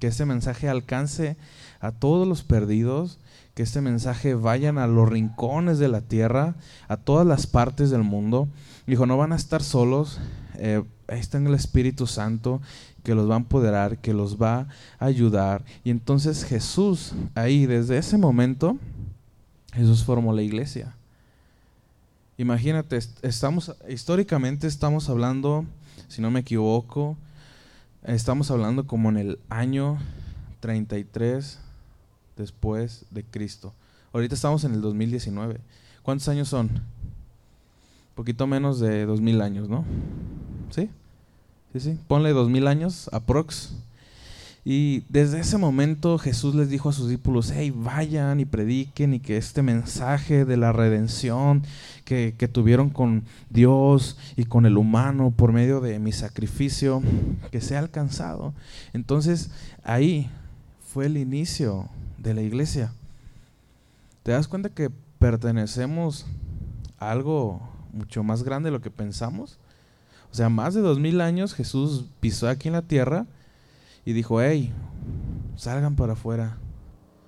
que 0.00 0.08
este 0.08 0.26
mensaje 0.26 0.68
alcance 0.68 1.36
a 1.80 1.92
todos 1.92 2.26
los 2.26 2.42
perdidos, 2.42 3.18
que 3.54 3.62
este 3.62 3.80
mensaje 3.80 4.34
vayan 4.34 4.78
a 4.78 4.86
los 4.86 5.08
rincones 5.08 5.78
de 5.78 5.88
la 5.88 6.00
tierra, 6.00 6.54
a 6.88 6.96
todas 6.96 7.26
las 7.26 7.46
partes 7.46 7.90
del 7.90 8.02
mundo. 8.02 8.48
Dijo, 8.86 9.06
no 9.06 9.16
van 9.16 9.32
a 9.32 9.36
estar 9.36 9.62
solos, 9.62 10.18
eh, 10.54 10.82
ahí 11.08 11.20
está 11.20 11.38
el 11.38 11.54
Espíritu 11.54 12.06
Santo 12.06 12.60
que 13.02 13.14
los 13.14 13.28
va 13.28 13.34
a 13.34 13.38
empoderar, 13.38 13.98
que 13.98 14.14
los 14.14 14.40
va 14.40 14.68
a 14.98 15.06
ayudar. 15.06 15.64
Y 15.84 15.90
entonces 15.90 16.44
Jesús, 16.44 17.12
ahí 17.34 17.66
desde 17.66 17.98
ese 17.98 18.18
momento, 18.18 18.78
Jesús 19.72 20.04
formó 20.04 20.32
la 20.32 20.42
iglesia. 20.42 20.94
Imagínate, 22.38 22.98
estamos, 23.22 23.74
históricamente 23.88 24.66
estamos 24.66 25.08
hablando, 25.08 25.64
si 26.08 26.22
no 26.22 26.30
me 26.30 26.40
equivoco, 26.40 27.16
estamos 28.04 28.50
hablando 28.50 28.86
como 28.86 29.10
en 29.10 29.16
el 29.16 29.38
año 29.48 29.98
33 30.60 31.58
después 32.36 33.04
de 33.10 33.24
Cristo. 33.24 33.72
Ahorita 34.12 34.34
estamos 34.34 34.64
en 34.64 34.74
el 34.74 34.80
2019. 34.80 35.60
¿Cuántos 36.02 36.28
años 36.28 36.48
son? 36.48 36.66
Un 36.66 38.14
poquito 38.14 38.46
menos 38.46 38.80
de 38.80 39.06
2000 39.06 39.40
años, 39.40 39.68
¿no? 39.68 39.84
¿Sí? 40.70 40.90
Sí, 41.72 41.80
sí. 41.80 41.98
Ponle 42.06 42.32
2000 42.32 42.66
años, 42.66 43.08
aprox. 43.12 43.74
Y 44.64 45.02
desde 45.08 45.40
ese 45.40 45.58
momento 45.58 46.18
Jesús 46.18 46.54
les 46.54 46.68
dijo 46.68 46.88
a 46.88 46.92
sus 46.92 47.08
discípulos, 47.08 47.52
hey, 47.52 47.72
vayan 47.74 48.38
y 48.38 48.44
prediquen 48.44 49.14
y 49.14 49.18
que 49.18 49.36
este 49.36 49.60
mensaje 49.62 50.44
de 50.44 50.56
la 50.56 50.72
redención 50.72 51.64
que, 52.04 52.34
que, 52.38 52.46
tuvieron 52.46 52.88
con 52.88 53.24
Dios 53.50 54.16
y 54.36 54.44
con 54.44 54.64
el 54.64 54.78
humano 54.78 55.32
por 55.32 55.52
medio 55.52 55.80
de 55.80 55.98
mi 55.98 56.12
sacrificio, 56.12 57.02
que 57.50 57.60
sea 57.60 57.80
alcanzado. 57.80 58.54
Entonces 58.92 59.50
ahí 59.82 60.30
fue 60.92 61.06
el 61.06 61.16
inicio 61.16 61.88
de 62.18 62.34
la 62.34 62.42
iglesia. 62.42 62.92
¿Te 64.22 64.30
das 64.30 64.46
cuenta 64.46 64.68
que 64.68 64.90
pertenecemos 65.18 66.26
a 66.98 67.10
algo 67.10 67.60
mucho 67.92 68.22
más 68.22 68.44
grande 68.44 68.68
de 68.68 68.76
lo 68.76 68.80
que 68.80 68.90
pensamos? 68.90 69.58
O 70.32 70.34
sea, 70.34 70.48
más 70.48 70.72
de 70.72 70.80
dos 70.80 70.98
mil 70.98 71.20
años 71.20 71.54
Jesús 71.54 72.06
pisó 72.20 72.48
aquí 72.48 72.68
en 72.68 72.74
la 72.74 72.82
tierra 72.82 73.26
y 74.06 74.14
dijo, 74.14 74.40
hey, 74.40 74.72
salgan 75.56 75.94
para 75.94 76.14
afuera, 76.14 76.56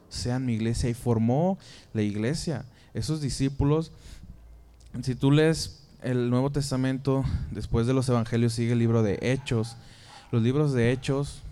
sean 0.09 0.47
mi 0.47 0.55
iglesia. 0.55 0.89
Y 0.89 0.95
formó 0.95 1.59
la 1.93 2.01
iglesia. 2.01 2.65
Esos 2.95 3.21
discípulos, 3.21 3.93
si 5.03 5.15
tú 5.15 5.31
lees 5.31 5.87
el 6.03 6.31
Nuevo 6.31 6.51
Testamento, 6.51 7.25
después 7.51 7.87
de 7.87 7.93
los 7.93 8.09
Evangelios 8.09 8.55
sigue 8.55 8.73
el 8.73 8.79
libro 8.79 9.03
de 9.03 9.19
Hechos. 9.21 9.77
Los 10.33 10.43
libros 10.43 10.73
de 10.73 10.91
Hechos, 10.91 11.43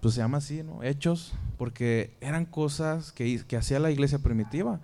pues 0.00 0.14
se 0.14 0.20
llama 0.20 0.38
así, 0.38 0.62
¿no? 0.62 0.82
Hechos, 0.82 1.32
porque 1.56 2.16
eran 2.20 2.46
cosas 2.46 3.12
que, 3.12 3.44
que 3.46 3.56
hacía 3.56 3.78
la 3.78 3.90
iglesia 3.90 4.18
primitiva. 4.18 4.80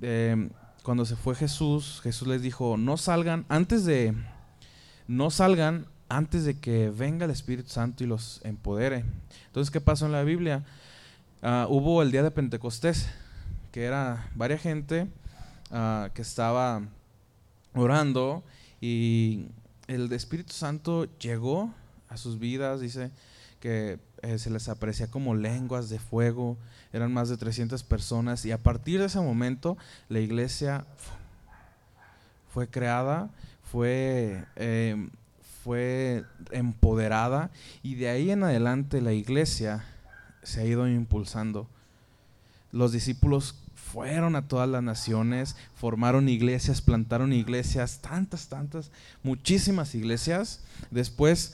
Eh, 0.00 0.48
cuando 0.82 1.04
se 1.04 1.16
fue 1.16 1.34
Jesús, 1.34 2.00
Jesús 2.02 2.28
les 2.28 2.42
dijo, 2.42 2.76
no 2.76 2.96
salgan, 2.96 3.44
antes 3.48 3.84
de, 3.84 4.14
no 5.08 5.30
salgan 5.30 5.86
antes 6.08 6.44
de 6.44 6.58
que 6.58 6.90
venga 6.90 7.24
el 7.24 7.30
Espíritu 7.30 7.68
Santo 7.68 8.04
y 8.04 8.06
los 8.06 8.40
empodere. 8.44 9.04
Entonces, 9.46 9.70
¿qué 9.70 9.80
pasó 9.80 10.06
en 10.06 10.12
la 10.12 10.22
Biblia? 10.22 10.64
Ah, 11.42 11.66
hubo 11.68 12.02
el 12.02 12.10
día 12.10 12.22
de 12.22 12.30
Pentecostés, 12.30 13.08
que 13.72 13.84
era 13.84 14.28
varias 14.34 14.60
gente 14.60 15.08
ah, 15.70 16.10
que 16.14 16.22
estaba 16.22 16.82
orando 17.74 18.42
y 18.80 19.46
el 19.86 20.12
Espíritu 20.12 20.52
Santo 20.52 21.06
llegó 21.18 21.72
a 22.08 22.16
sus 22.16 22.38
vidas, 22.38 22.80
dice 22.80 23.10
que 23.60 23.98
eh, 24.22 24.38
se 24.38 24.50
les 24.50 24.68
aparecía 24.68 25.10
como 25.10 25.34
lenguas 25.34 25.88
de 25.88 25.98
fuego, 25.98 26.56
eran 26.92 27.12
más 27.12 27.28
de 27.28 27.36
300 27.36 27.82
personas 27.82 28.44
y 28.44 28.52
a 28.52 28.58
partir 28.58 29.00
de 29.00 29.06
ese 29.06 29.20
momento 29.20 29.76
la 30.08 30.20
iglesia 30.20 30.84
fue 32.52 32.68
creada, 32.68 33.28
fue 33.76 34.42
eh, 34.56 34.96
fue 35.62 36.24
empoderada 36.50 37.50
y 37.82 37.96
de 37.96 38.08
ahí 38.08 38.30
en 38.30 38.42
adelante 38.42 39.02
la 39.02 39.12
iglesia 39.12 39.84
se 40.42 40.62
ha 40.62 40.64
ido 40.64 40.88
impulsando. 40.88 41.68
Los 42.72 42.92
discípulos 42.92 43.54
fueron 43.74 44.34
a 44.34 44.48
todas 44.48 44.66
las 44.66 44.82
naciones, 44.82 45.56
formaron 45.74 46.30
iglesias, 46.30 46.80
plantaron 46.80 47.34
iglesias, 47.34 48.00
tantas, 48.00 48.48
tantas, 48.48 48.90
muchísimas 49.22 49.94
iglesias. 49.94 50.62
Después 50.90 51.52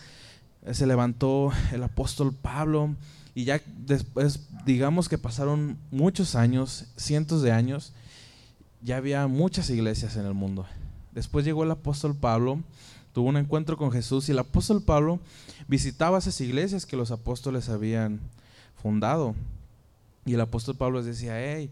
eh, 0.65 0.75
se 0.75 0.87
levantó 0.87 1.51
el 1.73 1.83
apóstol 1.83 2.33
Pablo 2.33 2.95
y 3.35 3.47
ya 3.47 3.61
después, 3.79 4.47
digamos 4.65 5.09
que 5.09 5.19
pasaron 5.19 5.77
muchos 5.91 6.37
años, 6.37 6.87
cientos 6.97 7.43
de 7.43 7.51
años, 7.51 7.95
ya 8.81 8.99
había 8.99 9.27
muchas 9.27 9.71
iglesias 9.71 10.15
en 10.15 10.27
el 10.27 10.35
mundo. 10.35 10.69
Después 11.13 11.45
llegó 11.45 11.65
el 11.65 11.71
apóstol 11.71 12.17
Pablo 12.17 12.63
tuvo 13.13 13.29
un 13.29 13.37
encuentro 13.37 13.77
con 13.77 13.93
Jesús 13.93 14.29
y 14.29 14.33
el 14.33 14.39
apóstol 14.39 14.83
Pablo 14.83 15.21
visitaba 15.69 16.19
esas 16.19 16.41
iglesias 16.41 16.87
que 16.87 16.97
los 16.97 17.11
apóstoles 17.11 17.69
habían 17.69 18.21
fundado. 18.83 19.35
Y 20.25 20.35
el 20.35 20.41
apóstol 20.41 20.77
Pablo 20.77 20.99
les 20.99 21.07
decía, 21.07 21.35
hey, 21.37 21.71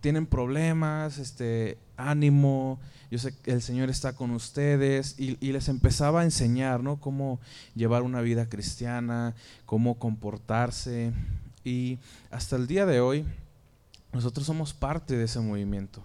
tienen 0.00 0.26
problemas, 0.26 1.18
este, 1.18 1.78
ánimo, 1.96 2.78
yo 3.10 3.18
sé 3.18 3.34
que 3.38 3.52
el 3.52 3.62
Señor 3.62 3.88
está 3.88 4.14
con 4.14 4.30
ustedes. 4.32 5.18
Y, 5.18 5.38
y, 5.40 5.52
les 5.52 5.68
empezaba 5.68 6.20
a 6.20 6.24
enseñar, 6.24 6.82
¿no? 6.82 7.00
Cómo 7.00 7.40
llevar 7.74 8.02
una 8.02 8.20
vida 8.20 8.48
cristiana, 8.48 9.34
cómo 9.64 9.98
comportarse. 9.98 11.12
Y 11.64 11.98
hasta 12.30 12.56
el 12.56 12.66
día 12.66 12.84
de 12.84 13.00
hoy, 13.00 13.24
nosotros 14.12 14.46
somos 14.46 14.74
parte 14.74 15.16
de 15.16 15.24
ese 15.24 15.40
movimiento. 15.40 16.02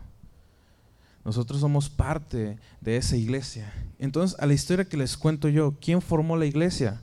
Nosotros 1.23 1.59
somos 1.59 1.89
parte 1.89 2.57
de 2.79 2.97
esa 2.97 3.15
iglesia. 3.15 3.71
Entonces, 3.99 4.39
a 4.39 4.45
la 4.45 4.53
historia 4.53 4.85
que 4.85 4.97
les 4.97 5.17
cuento 5.17 5.47
yo, 5.49 5.75
¿quién 5.79 6.01
formó 6.01 6.35
la 6.35 6.45
iglesia? 6.45 7.01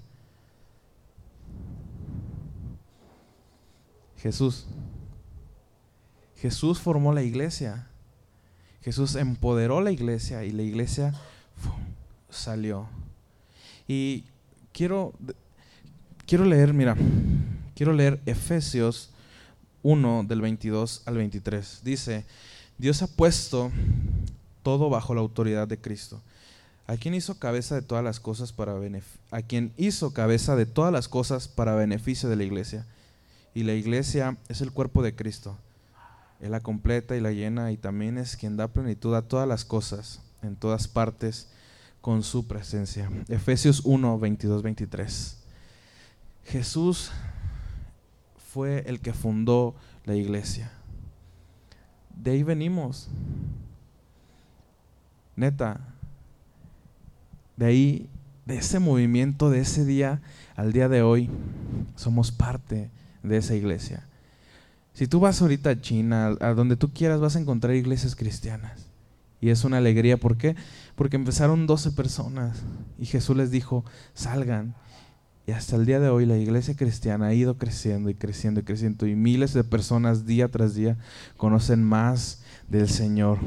Jesús. 4.17 4.67
Jesús 6.37 6.81
formó 6.81 7.13
la 7.13 7.23
iglesia. 7.23 7.89
Jesús 8.83 9.15
empoderó 9.15 9.81
la 9.81 9.93
iglesia 9.93 10.45
y 10.45 10.51
la 10.51 10.63
iglesia 10.63 11.15
salió. 12.31 12.89
Y 13.87 14.25
quiero, 14.73 15.15
quiero 16.27 16.45
leer, 16.45 16.75
mira, 16.75 16.97
quiero 17.75 17.93
leer 17.93 18.21
Efesios 18.27 19.11
1 19.83 20.25
del 20.25 20.41
22 20.41 21.03
al 21.07 21.17
23. 21.17 21.81
Dice, 21.85 22.25
Dios 22.79 23.03
ha 23.03 23.09
puesto 23.09 23.73
todo 24.63 24.89
bajo 24.89 25.15
la 25.15 25.21
autoridad 25.21 25.67
de 25.67 25.79
Cristo. 25.79 26.23
A 26.87 26.97
quien 26.97 27.15
hizo 27.15 27.39
cabeza 27.39 27.75
de 27.75 27.83
todas 27.83 28.03
las 28.03 28.21
cosas 28.21 28.53
para 28.53 28.73
a 28.73 29.43
hizo 29.77 30.15
cabeza 30.15 30.57
de 30.57 30.65
todas 30.65 30.93
las 30.93 31.09
cosas 31.09 31.49
para 31.49 31.75
beneficio 31.75 32.29
de 32.29 32.37
la 32.37 32.45
iglesia. 32.45 32.87
Y 33.53 33.65
la 33.65 33.75
iglesia 33.75 34.39
es 34.49 34.61
el 34.61 34.73
cuerpo 34.73 35.03
de 35.03 35.15
Cristo. 35.15 35.59
Él 36.41 36.53
la 36.53 36.61
completa 36.61 37.17
y 37.17 37.21
la 37.21 37.33
llena 37.33 37.73
y 37.73 37.77
también 37.77 38.17
es 38.17 38.37
quien 38.37 38.57
da 38.57 38.69
plenitud 38.69 39.15
a 39.15 39.23
todas 39.23 39.49
las 39.49 39.65
cosas 39.65 40.21
en 40.43 40.55
todas 40.55 40.87
partes 40.87 41.49
con 42.01 42.23
su 42.23 42.47
presencia. 42.47 43.11
Efesios 43.29 43.83
1, 43.85 44.19
22, 44.19 44.63
23. 44.63 45.37
Jesús 46.45 47.11
fue 48.53 48.85
el 48.87 49.01
que 49.01 49.13
fundó 49.13 49.75
la 50.05 50.15
iglesia. 50.15 50.71
De 52.23 52.33
ahí 52.33 52.43
venimos. 52.43 53.09
Neta. 55.37 55.81
De 57.57 57.67
ahí, 57.67 58.09
de 58.45 58.57
ese 58.59 58.79
movimiento, 58.79 59.51
de 59.51 59.61
ese 59.61 59.85
día 59.85 60.21
al 60.57 60.73
día 60.73 60.89
de 60.89 61.03
hoy, 61.03 61.31
somos 61.97 62.33
parte 62.33 62.91
de 63.23 63.37
esa 63.37 63.55
iglesia. 63.55 64.05
Si 64.95 65.07
tú 65.07 65.21
vas 65.21 65.41
ahorita 65.41 65.71
a 65.71 65.81
China, 65.81 66.37
a 66.41 66.55
donde 66.55 66.77
tú 66.77 66.93
quieras, 66.93 67.21
vas 67.21 67.37
a 67.37 67.41
encontrar 67.41 67.75
iglesias 67.77 68.17
cristianas. 68.17 68.87
Y 69.41 69.51
es 69.51 69.63
una 69.63 69.79
alegría. 69.79 70.17
¿Por 70.17 70.37
qué? 70.37 70.57
Porque 70.97 71.17
empezaron 71.17 71.69
12 71.69 71.93
personas 71.93 72.59
y 72.99 73.07
Jesús 73.07 73.37
les 73.37 73.53
dijo, 73.53 73.85
salgan 74.15 74.75
y 75.49 75.53
hasta 75.53 75.77
el 75.77 75.87
día 75.87 75.99
de 75.99 76.11
hoy 76.11 76.27
la 76.27 76.37
iglesia 76.37 76.77
cristiana 76.77 77.29
ha 77.29 77.33
ido 77.33 77.57
creciendo 77.57 78.11
y 78.11 78.15
creciendo 78.15 78.61
y 78.61 78.65
creciendo 78.65 79.07
y 79.07 79.17
miles 79.17 79.55
de 79.55 79.65
personas 79.65 80.27
día 80.27 80.49
tras 80.49 80.75
día 80.75 80.99
conocen 81.39 81.83
más 81.83 82.43
del 82.69 82.87
Señor. 82.87 83.39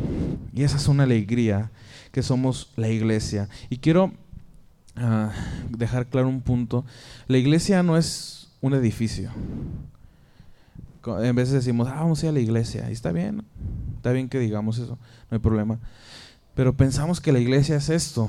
Y 0.52 0.64
esa 0.64 0.78
es 0.78 0.88
una 0.88 1.04
alegría 1.04 1.70
que 2.12 2.24
somos 2.24 2.72
la 2.76 2.90
iglesia. 2.90 3.50
Y 3.70 3.78
quiero 3.78 4.14
ah, 4.96 5.32
dejar 5.70 6.08
claro 6.08 6.28
un 6.28 6.42
punto. 6.42 6.86
La 7.28 7.38
iglesia 7.38 7.84
no 7.84 7.96
es 7.96 8.50
un 8.62 8.74
edificio. 8.74 9.30
En 11.06 11.36
veces 11.36 11.54
decimos, 11.54 11.88
ah, 11.88 11.98
vamos 11.98 12.24
a 12.24 12.26
ir 12.26 12.30
a 12.32 12.34
la 12.34 12.40
iglesia. 12.40 12.90
Y 12.90 12.94
está 12.94 13.12
bien, 13.12 13.44
está 13.98 14.12
bien 14.12 14.28
que 14.28 14.40
digamos 14.40 14.80
eso, 14.80 14.98
no 15.30 15.36
hay 15.36 15.40
problema. 15.40 15.78
Pero 16.56 16.76
pensamos 16.76 17.22
que 17.22 17.32
la 17.32 17.38
iglesia 17.38 17.76
es 17.76 17.90
esto, 17.90 18.28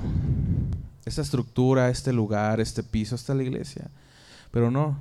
esta 1.05 1.23
estructura, 1.23 1.89
este 1.91 2.13
lugar, 2.13 2.61
este 2.61 2.83
piso, 2.83 3.15
es 3.15 3.29
la 3.29 3.43
iglesia. 3.43 3.91
Pero 4.51 4.71
no, 4.71 4.99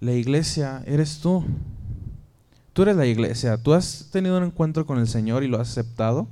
la 0.00 0.12
iglesia 0.12 0.82
eres 0.86 1.18
tú. 1.18 1.44
Tú 2.72 2.82
eres 2.82 2.96
la 2.96 3.06
iglesia. 3.06 3.56
¿Tú 3.56 3.72
has 3.72 4.08
tenido 4.10 4.36
un 4.36 4.44
encuentro 4.44 4.84
con 4.86 4.98
el 4.98 5.08
Señor 5.08 5.44
y 5.44 5.48
lo 5.48 5.60
has 5.60 5.70
aceptado? 5.70 6.26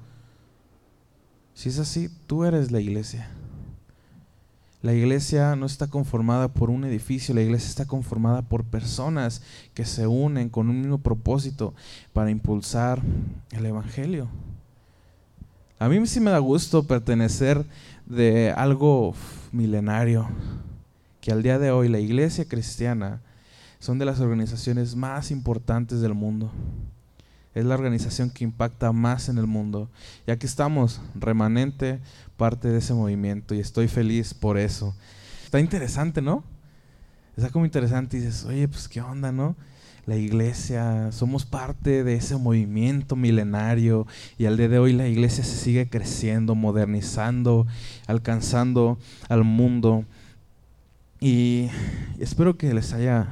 Si 1.55 1.69
es 1.69 1.79
así, 1.79 2.11
tú 2.27 2.45
eres 2.45 2.71
la 2.71 2.81
iglesia. 2.81 3.29
La 4.83 4.93
iglesia 4.93 5.55
no 5.55 5.67
está 5.67 5.87
conformada 5.87 6.49
por 6.49 6.69
un 6.69 6.85
edificio, 6.85 7.37
la 7.37 7.43
iglesia 7.43 7.69
está 7.69 7.87
conformada 7.87 8.43
por 8.43 8.65
personas 8.65 9.41
que 9.75 9.85
se 9.85 10.09
unen 10.09 10.49
con 10.49 10.69
un 10.69 10.81
mismo 10.81 10.99
propósito 10.99 11.73
para 12.13 12.31
impulsar 12.31 13.01
el 13.53 13.65
Evangelio. 13.65 14.29
A 15.83 15.89
mí 15.89 16.07
sí 16.07 16.21
me 16.21 16.31
da 16.31 16.39
gusto 16.39 16.85
pertenecer 16.85 17.67
de 18.07 18.53
algo 18.57 19.17
milenario, 19.51 20.29
que 21.21 21.33
al 21.33 21.43
día 21.43 21.59
de 21.59 21.73
hoy 21.73 21.89
la 21.89 21.99
iglesia 21.99 22.45
cristiana 22.45 23.21
son 23.81 23.99
de 23.99 24.05
las 24.05 24.21
organizaciones 24.21 24.95
más 24.95 25.33
importantes 25.33 26.01
del 26.01 26.15
mundo. 26.15 26.53
Es 27.53 27.65
la 27.65 27.75
organización 27.75 28.31
que 28.31 28.45
impacta 28.45 28.93
más 28.93 29.29
en 29.29 29.39
el 29.39 29.49
mundo. 29.49 29.91
Y 30.25 30.31
aquí 30.31 30.47
estamos, 30.47 31.01
remanente, 31.17 31.99
parte 32.37 32.69
de 32.69 32.79
ese 32.79 32.95
movimiento, 32.95 33.53
y 33.53 33.59
estoy 33.59 33.89
feliz 33.89 34.35
por 34.35 34.59
eso. 34.59 34.95
Está 35.45 35.59
interesante, 35.59 36.23
¿no? 36.23 36.45
Está 37.37 37.51
como 37.51 37.65
interesante 37.65 38.19
y 38.19 38.21
dices, 38.21 38.45
oye, 38.45 38.69
pues 38.69 38.87
qué 38.87 39.01
onda, 39.01 39.33
¿no? 39.33 39.57
La 40.07 40.17
iglesia, 40.17 41.13
somos 41.13 41.45
parte 41.45 42.03
de 42.03 42.15
ese 42.15 42.37
movimiento 42.37 43.15
milenario 43.15 44.07
y 44.37 44.47
al 44.47 44.57
día 44.57 44.69
de 44.69 44.79
hoy 44.79 44.93
la 44.93 45.07
iglesia 45.07 45.45
se 45.45 45.57
sigue 45.57 45.89
creciendo, 45.89 46.55
modernizando, 46.57 47.67
alcanzando 48.07 48.99
al 49.29 49.45
mundo. 49.45 50.05
Y 51.21 51.69
espero 52.19 52.57
que 52.57 52.75
les 52.75 52.93
haya 52.93 53.29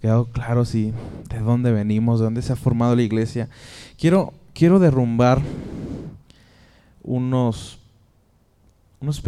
quedado 0.00 0.26
claro 0.26 0.64
si 0.64 0.92
de 1.28 1.38
dónde 1.38 1.70
venimos, 1.70 2.18
de 2.18 2.24
dónde 2.24 2.42
se 2.42 2.52
ha 2.52 2.56
formado 2.56 2.96
la 2.96 3.02
iglesia. 3.02 3.48
Quiero, 3.96 4.32
quiero 4.54 4.80
derrumbar 4.80 5.40
unos, 7.04 7.78
unos 9.00 9.22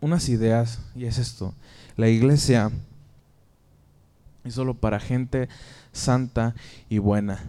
unas 0.00 0.28
ideas 0.30 0.80
y 0.96 1.04
es 1.04 1.18
esto. 1.18 1.52
La 1.96 2.08
iglesia 2.08 2.70
es 4.48 4.54
solo 4.54 4.74
para 4.74 5.00
gente 5.00 5.48
santa 5.92 6.54
y 6.88 6.98
buena. 6.98 7.40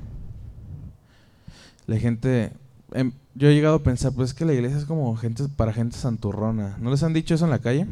La 1.88 1.98
gente, 1.98 2.52
em, 2.94 3.12
yo 3.36 3.50
he 3.50 3.54
llegado 3.54 3.76
a 3.76 3.84
pensar, 3.84 4.14
pues 4.14 4.30
es 4.30 4.36
que 4.36 4.46
la 4.46 4.54
iglesia 4.54 4.78
es 4.78 4.86
como 4.86 5.16
gente 5.16 5.44
para 5.56 5.74
gente 5.74 5.98
santurrona. 5.98 6.78
¿No 6.80 6.92
les 6.92 7.04
han 7.04 7.14
dicho 7.14 7.34
eso 7.34 7.46
en 7.46 7.52
la 7.52 7.60
calle? 7.60 7.88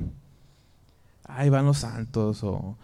Ahí 1.25 1.49
van 1.49 1.65
los 1.65 1.79
santos 1.79 2.43
o... 2.43 2.77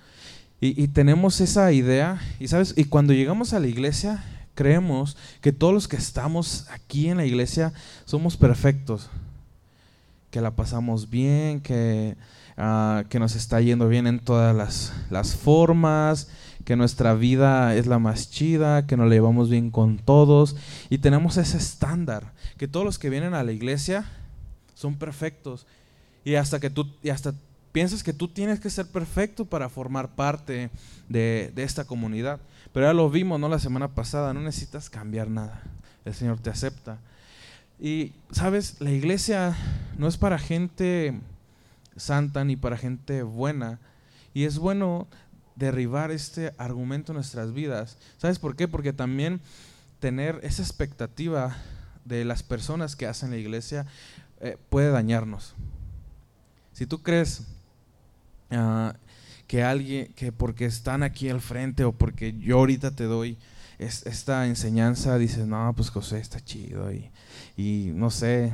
Y, 0.59 0.81
y 0.81 0.87
tenemos 0.87 1.41
esa 1.41 1.73
idea, 1.73 2.21
y 2.39 2.47
sabes, 2.47 2.73
y 2.77 2.85
cuando 2.85 3.11
llegamos 3.11 3.51
a 3.51 3.59
la 3.59 3.67
iglesia, 3.67 4.23
creemos 4.55 5.17
que 5.41 5.51
todos 5.51 5.73
los 5.73 5.87
que 5.87 5.97
estamos 5.97 6.67
aquí 6.69 7.09
en 7.09 7.17
la 7.17 7.25
iglesia 7.25 7.73
somos 8.05 8.37
perfectos, 8.37 9.09
que 10.31 10.41
la 10.41 10.51
pasamos 10.51 11.09
bien, 11.09 11.61
que 11.61 12.15
Ah, 12.55 13.05
que 13.09 13.19
nos 13.19 13.35
está 13.35 13.61
yendo 13.61 13.87
bien 13.87 14.05
en 14.05 14.19
todas 14.19 14.55
las, 15.09 15.35
formas, 15.35 16.29
que 16.65 16.75
nuestra 16.75 17.15
vida 17.15 17.75
es 17.75 17.87
la 17.87 17.97
más 17.97 18.29
chida, 18.29 18.85
que 18.85 18.95
nos 18.95 19.09
la 19.09 19.15
llevamos 19.15 19.49
bien 19.49 19.71
con 19.71 19.97
todos 19.97 20.55
y 20.89 20.99
tenemos 20.99 21.37
ese 21.37 21.57
estándar, 21.57 22.31
que 22.57 22.67
todos 22.67 22.85
los 22.85 22.99
que 22.99 23.09
vienen 23.09 23.33
a 23.33 23.43
la 23.43 23.51
iglesia 23.51 24.05
son 24.75 24.95
perfectos 24.95 25.65
y 26.23 26.35
hasta 26.35 26.59
que 26.59 26.69
tú 26.69 26.87
y 27.01 27.09
hasta 27.09 27.33
piensas 27.71 28.03
que 28.03 28.13
tú 28.13 28.27
tienes 28.27 28.59
que 28.59 28.69
ser 28.69 28.85
perfecto 28.85 29.45
para 29.45 29.67
formar 29.67 30.13
parte 30.13 30.69
de, 31.09 31.51
de 31.55 31.63
esta 31.63 31.85
comunidad. 31.85 32.39
Pero 32.71 32.85
ya 32.85 32.93
lo 32.93 33.09
vimos, 33.09 33.39
¿no? 33.39 33.49
La 33.49 33.57
semana 33.57 33.95
pasada, 33.95 34.31
no 34.31 34.41
necesitas 34.41 34.91
cambiar 34.91 35.27
nada. 35.27 35.63
El 36.05 36.13
Señor 36.13 36.37
te 36.37 36.51
acepta. 36.51 36.99
Y, 37.79 38.13
¿sabes? 38.31 38.79
La 38.79 38.91
iglesia 38.91 39.57
no 39.97 40.07
es 40.07 40.17
para 40.17 40.37
gente 40.37 41.19
santa 41.95 42.43
ni 42.43 42.55
para 42.55 42.77
gente 42.77 43.23
buena. 43.23 43.79
Y 44.33 44.45
es 44.45 44.57
bueno 44.57 45.07
derribar 45.55 46.11
este 46.11 46.53
argumento 46.57 47.11
en 47.11 47.15
nuestras 47.15 47.53
vidas. 47.53 47.97
¿Sabes 48.17 48.39
por 48.39 48.55
qué? 48.55 48.67
Porque 48.67 48.93
también 48.93 49.41
tener 49.99 50.39
esa 50.43 50.61
expectativa 50.61 51.55
de 52.05 52.25
las 52.25 52.43
personas 52.43 52.95
que 52.95 53.07
hacen 53.07 53.31
la 53.31 53.37
iglesia 53.37 53.85
eh, 54.41 54.57
puede 54.69 54.89
dañarnos. 54.89 55.55
Si 56.73 56.85
tú 56.85 57.01
crees 57.01 57.45
ah, 58.51 58.95
que 59.47 59.63
alguien, 59.63 60.11
que 60.13 60.31
porque 60.31 60.65
están 60.65 61.03
aquí 61.03 61.29
al 61.29 61.41
frente 61.41 61.83
o 61.83 61.91
porque 61.91 62.33
yo 62.37 62.57
ahorita 62.57 62.91
te 62.91 63.05
doy 63.05 63.37
esta 63.79 64.47
enseñanza, 64.47 65.17
dices, 65.17 65.45
no, 65.45 65.73
pues 65.75 65.89
José 65.89 66.19
está 66.19 66.39
chido 66.39 66.91
y, 67.55 67.91
no 67.93 68.09
sé, 68.09 68.51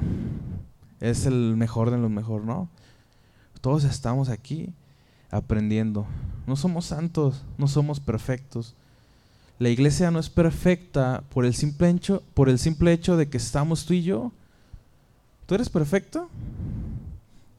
es 0.99 1.25
el 1.25 1.55
mejor 1.55 1.91
de 1.91 1.97
los 1.97 2.09
mejor, 2.09 2.43
¿no? 2.43 2.69
Todos 3.61 3.83
estamos 3.83 4.29
aquí 4.29 4.73
aprendiendo. 5.31 6.05
No 6.47 6.55
somos 6.55 6.85
santos, 6.85 7.43
no 7.57 7.67
somos 7.67 7.99
perfectos. 7.99 8.75
La 9.59 9.69
iglesia 9.69 10.09
no 10.09 10.19
es 10.19 10.29
perfecta 10.29 11.23
por 11.29 11.45
el 11.45 11.53
simple 11.53 11.89
hecho, 11.89 12.23
por 12.33 12.49
el 12.49 12.57
simple 12.57 12.93
hecho 12.93 13.17
de 13.17 13.27
que 13.27 13.37
estamos 13.37 13.85
tú 13.85 13.93
y 13.93 14.03
yo. 14.03 14.31
¿Tú 15.45 15.55
eres 15.55 15.69
perfecto? 15.69 16.29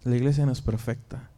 La 0.04 0.16
iglesia 0.16 0.46
no 0.46 0.52
es 0.52 0.62
perfecta. 0.62 1.28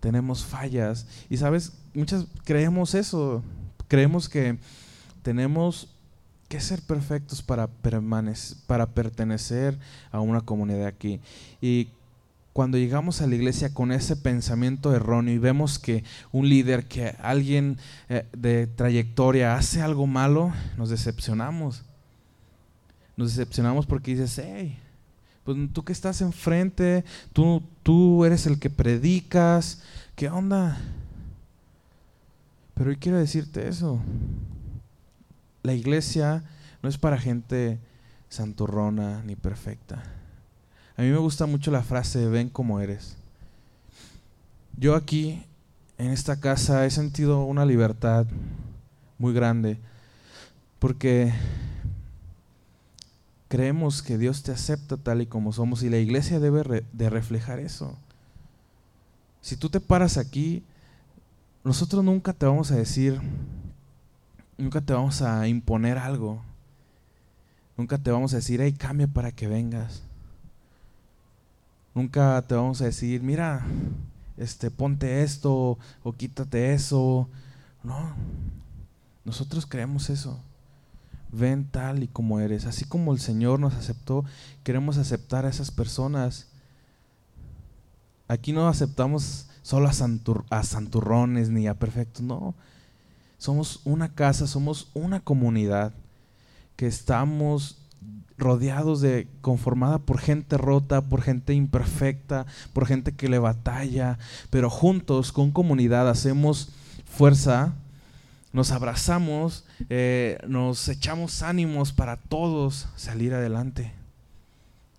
Tenemos 0.00 0.44
fallas. 0.44 1.06
Y 1.30 1.38
sabes, 1.38 1.72
muchas 1.94 2.26
creemos 2.44 2.94
eso. 2.94 3.42
Creemos 3.88 4.28
que 4.28 4.58
tenemos 5.22 5.88
que 6.48 6.60
ser 6.60 6.82
perfectos 6.82 7.40
para, 7.40 7.68
para 8.66 8.86
pertenecer 8.86 9.78
a 10.10 10.20
una 10.20 10.42
comunidad 10.42 10.86
aquí. 10.86 11.18
Y 11.62 11.88
cuando 12.52 12.76
llegamos 12.76 13.22
a 13.22 13.26
la 13.26 13.34
iglesia 13.34 13.72
con 13.72 13.92
ese 13.92 14.16
pensamiento 14.16 14.94
erróneo 14.94 15.34
y 15.34 15.38
vemos 15.38 15.78
que 15.78 16.04
un 16.32 16.48
líder, 16.48 16.86
que 16.86 17.16
alguien 17.20 17.78
eh, 18.08 18.26
de 18.36 18.66
trayectoria 18.66 19.56
hace 19.56 19.80
algo 19.80 20.06
malo, 20.06 20.52
nos 20.76 20.90
decepcionamos. 20.90 21.82
Nos 23.16 23.34
decepcionamos 23.34 23.86
porque 23.86 24.12
dices, 24.12 24.38
hey, 24.38 24.78
pues 25.44 25.56
tú 25.72 25.82
que 25.82 25.92
estás 25.92 26.20
enfrente, 26.20 27.04
tú, 27.32 27.62
tú 27.82 28.24
eres 28.24 28.46
el 28.46 28.58
que 28.58 28.70
predicas, 28.70 29.82
¿qué 30.14 30.28
onda? 30.28 30.78
Pero 32.74 32.90
hoy 32.90 32.96
quiero 32.96 33.18
decirte 33.18 33.68
eso. 33.68 33.98
La 35.62 35.72
iglesia 35.72 36.44
no 36.82 36.88
es 36.88 36.98
para 36.98 37.18
gente 37.18 37.78
santurrona 38.28 39.22
ni 39.24 39.36
perfecta. 39.36 40.02
A 41.02 41.04
mí 41.04 41.10
me 41.10 41.18
gusta 41.18 41.46
mucho 41.46 41.72
la 41.72 41.82
frase, 41.82 42.28
ven 42.28 42.48
como 42.48 42.78
eres. 42.78 43.16
Yo 44.76 44.94
aquí, 44.94 45.42
en 45.98 46.12
esta 46.12 46.38
casa, 46.38 46.86
he 46.86 46.90
sentido 46.92 47.42
una 47.44 47.66
libertad 47.66 48.24
muy 49.18 49.34
grande 49.34 49.80
porque 50.78 51.32
creemos 53.48 54.00
que 54.00 54.16
Dios 54.16 54.44
te 54.44 54.52
acepta 54.52 54.96
tal 54.96 55.22
y 55.22 55.26
como 55.26 55.52
somos 55.52 55.82
y 55.82 55.90
la 55.90 55.98
iglesia 55.98 56.38
debe 56.38 56.84
de 56.92 57.10
reflejar 57.10 57.58
eso. 57.58 57.98
Si 59.40 59.56
tú 59.56 59.70
te 59.70 59.80
paras 59.80 60.18
aquí, 60.18 60.62
nosotros 61.64 62.04
nunca 62.04 62.32
te 62.32 62.46
vamos 62.46 62.70
a 62.70 62.76
decir, 62.76 63.20
nunca 64.56 64.80
te 64.80 64.92
vamos 64.92 65.20
a 65.20 65.48
imponer 65.48 65.98
algo, 65.98 66.44
nunca 67.76 67.98
te 67.98 68.12
vamos 68.12 68.34
a 68.34 68.36
decir, 68.36 68.60
hey, 68.60 68.72
cambia 68.72 69.08
para 69.08 69.32
que 69.32 69.48
vengas. 69.48 70.04
Nunca 71.94 72.42
te 72.48 72.54
vamos 72.54 72.80
a 72.80 72.86
decir, 72.86 73.22
mira, 73.22 73.66
este, 74.36 74.70
ponte 74.70 75.22
esto 75.22 75.78
o 76.02 76.12
quítate 76.12 76.72
eso. 76.72 77.28
No, 77.82 78.14
nosotros 79.24 79.66
creemos 79.66 80.08
eso. 80.08 80.40
Ven 81.30 81.66
tal 81.70 82.02
y 82.02 82.08
como 82.08 82.40
eres. 82.40 82.66
Así 82.66 82.84
como 82.84 83.12
el 83.12 83.20
Señor 83.20 83.60
nos 83.60 83.74
aceptó, 83.74 84.24
queremos 84.62 84.98
aceptar 84.98 85.44
a 85.44 85.50
esas 85.50 85.70
personas. 85.70 86.48
Aquí 88.28 88.52
no 88.52 88.68
aceptamos 88.68 89.48
solo 89.62 89.88
a, 89.88 89.92
a 90.50 90.62
santurrones 90.62 91.50
ni 91.50 91.66
a 91.66 91.74
perfectos, 91.74 92.22
no. 92.22 92.54
Somos 93.38 93.80
una 93.84 94.14
casa, 94.14 94.46
somos 94.46 94.90
una 94.94 95.20
comunidad 95.20 95.92
que 96.76 96.86
estamos 96.86 97.81
rodeados 98.42 99.00
de, 99.00 99.26
conformada 99.40 99.98
por 99.98 100.18
gente 100.18 100.58
rota, 100.58 101.00
por 101.00 101.22
gente 101.22 101.54
imperfecta, 101.54 102.46
por 102.72 102.86
gente 102.86 103.12
que 103.12 103.28
le 103.28 103.38
batalla, 103.38 104.18
pero 104.50 104.68
juntos, 104.68 105.32
con 105.32 105.50
comunidad, 105.50 106.08
hacemos 106.08 106.70
fuerza, 107.06 107.74
nos 108.52 108.70
abrazamos, 108.70 109.64
eh, 109.88 110.38
nos 110.46 110.88
echamos 110.88 111.42
ánimos 111.42 111.92
para 111.92 112.16
todos 112.16 112.88
salir 112.96 113.32
adelante. 113.32 113.92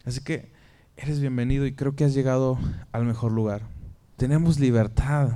Así 0.06 0.22
que 0.22 0.52
eres 0.98 1.20
bienvenido 1.20 1.66
y 1.66 1.74
creo 1.74 1.96
que 1.96 2.06
has 2.06 2.14
llegado 2.14 2.58
al 2.92 3.06
mejor 3.06 3.32
lugar. 3.32 3.62
Tenemos 4.18 4.60
libertad, 4.60 5.32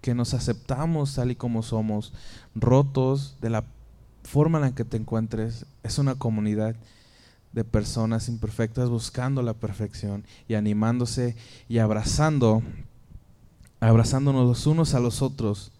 que 0.00 0.14
nos 0.14 0.34
aceptamos 0.34 1.16
tal 1.16 1.32
y 1.32 1.34
como 1.34 1.64
somos, 1.64 2.12
rotos 2.54 3.36
de 3.40 3.50
la 3.50 3.64
forma 4.26 4.58
en 4.58 4.64
la 4.64 4.74
que 4.74 4.84
te 4.84 4.98
encuentres. 4.98 5.64
Es 5.82 5.98
una 5.98 6.16
comunidad 6.16 6.76
de 7.52 7.64
personas 7.64 8.28
imperfectas 8.28 8.90
buscando 8.90 9.40
la 9.42 9.54
perfección 9.54 10.24
y 10.46 10.54
animándose 10.54 11.36
y 11.68 11.78
abrazando, 11.78 12.62
abrazándonos 13.80 14.46
los 14.46 14.66
unos 14.66 14.92
a 14.92 15.00
los 15.00 15.22
otros 15.22 15.72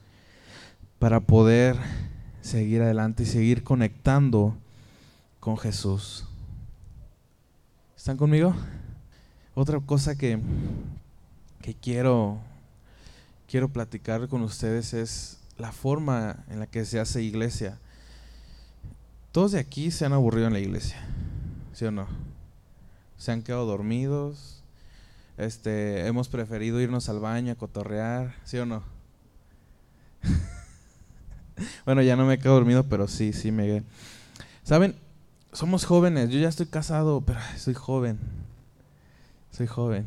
para 0.99 1.21
poder 1.21 1.77
seguir 2.41 2.81
adelante 2.81 3.25
y 3.25 3.27
seguir 3.27 3.63
conectando 3.63 4.57
con 5.41 5.59
Jesús. 5.59 6.25
¿Están 7.97 8.17
conmigo? 8.17 8.55
Otra 9.55 9.81
cosa 9.81 10.17
que, 10.17 10.39
que 11.61 11.75
quiero, 11.75 12.39
quiero 13.49 13.69
platicar 13.69 14.29
con 14.29 14.43
ustedes 14.43 14.95
es 14.95 15.41
la 15.59 15.73
forma 15.73 16.45
en 16.49 16.61
la 16.61 16.67
que 16.67 16.85
se 16.85 17.01
hace 17.01 17.23
iglesia. 17.23 17.79
Todos 19.37 19.53
de 19.53 19.59
aquí 19.59 19.91
se 19.91 20.07
han 20.07 20.15
aburrido 20.15 20.47
en 20.47 20.55
la 20.55 20.61
iglesia, 20.61 20.97
¿sí 21.75 21.85
o 21.85 21.91
no? 21.91 22.07
Se 23.19 23.33
han 23.33 23.43
quedado 23.43 23.67
dormidos, 23.67 24.63
este, 25.37 26.07
hemos 26.07 26.31
preferido 26.31 26.81
irnos 26.81 27.11
al 27.11 27.21
baño 27.21 27.53
a 27.53 27.57
cotorrear, 27.57 28.35
¿sí 28.45 28.57
o 28.57 28.65
no? 28.65 28.83
bueno, 31.85 32.01
ya 32.01 32.17
no 32.17 32.25
me 32.25 32.39
quedo 32.39 32.55
dormido, 32.55 32.85
pero 32.85 33.09
sí, 33.09 33.35
sí 33.35 33.53
me... 33.53 33.83
¿Saben? 34.63 34.97
Somos 35.53 35.85
jóvenes, 35.85 36.31
yo 36.31 36.39
ya 36.39 36.49
estoy 36.49 36.65
casado, 36.65 37.21
pero 37.21 37.39
soy 37.59 37.75
joven. 37.75 38.19
Soy 39.51 39.67
joven. 39.67 40.07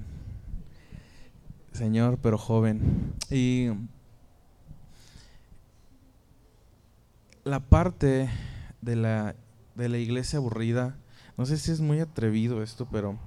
Señor, 1.72 2.18
pero 2.20 2.39
joven. 2.39 3.13
Y 3.30 3.70
la 7.44 7.60
parte 7.60 8.28
de 8.82 8.96
la, 8.96 9.36
de 9.76 9.89
la 9.89 9.98
iglesia 9.98 10.38
aburrida. 10.38 10.98
No 11.38 11.46
sé 11.46 11.58
si 11.58 11.72
es 11.72 11.80
muy 11.82 12.00
atrevido 12.00 12.62
esto, 12.63 12.88
pero 12.92 13.18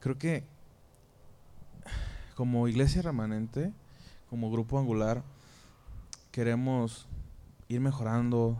creo 0.00 0.18
que 0.18 0.44
como 2.34 2.66
iglesia 2.68 3.02
remanente, 3.02 3.72
como 4.28 4.50
grupo 4.50 4.78
angular, 4.78 5.22
queremos 6.32 7.06
ir 7.68 7.80
mejorando 7.80 8.58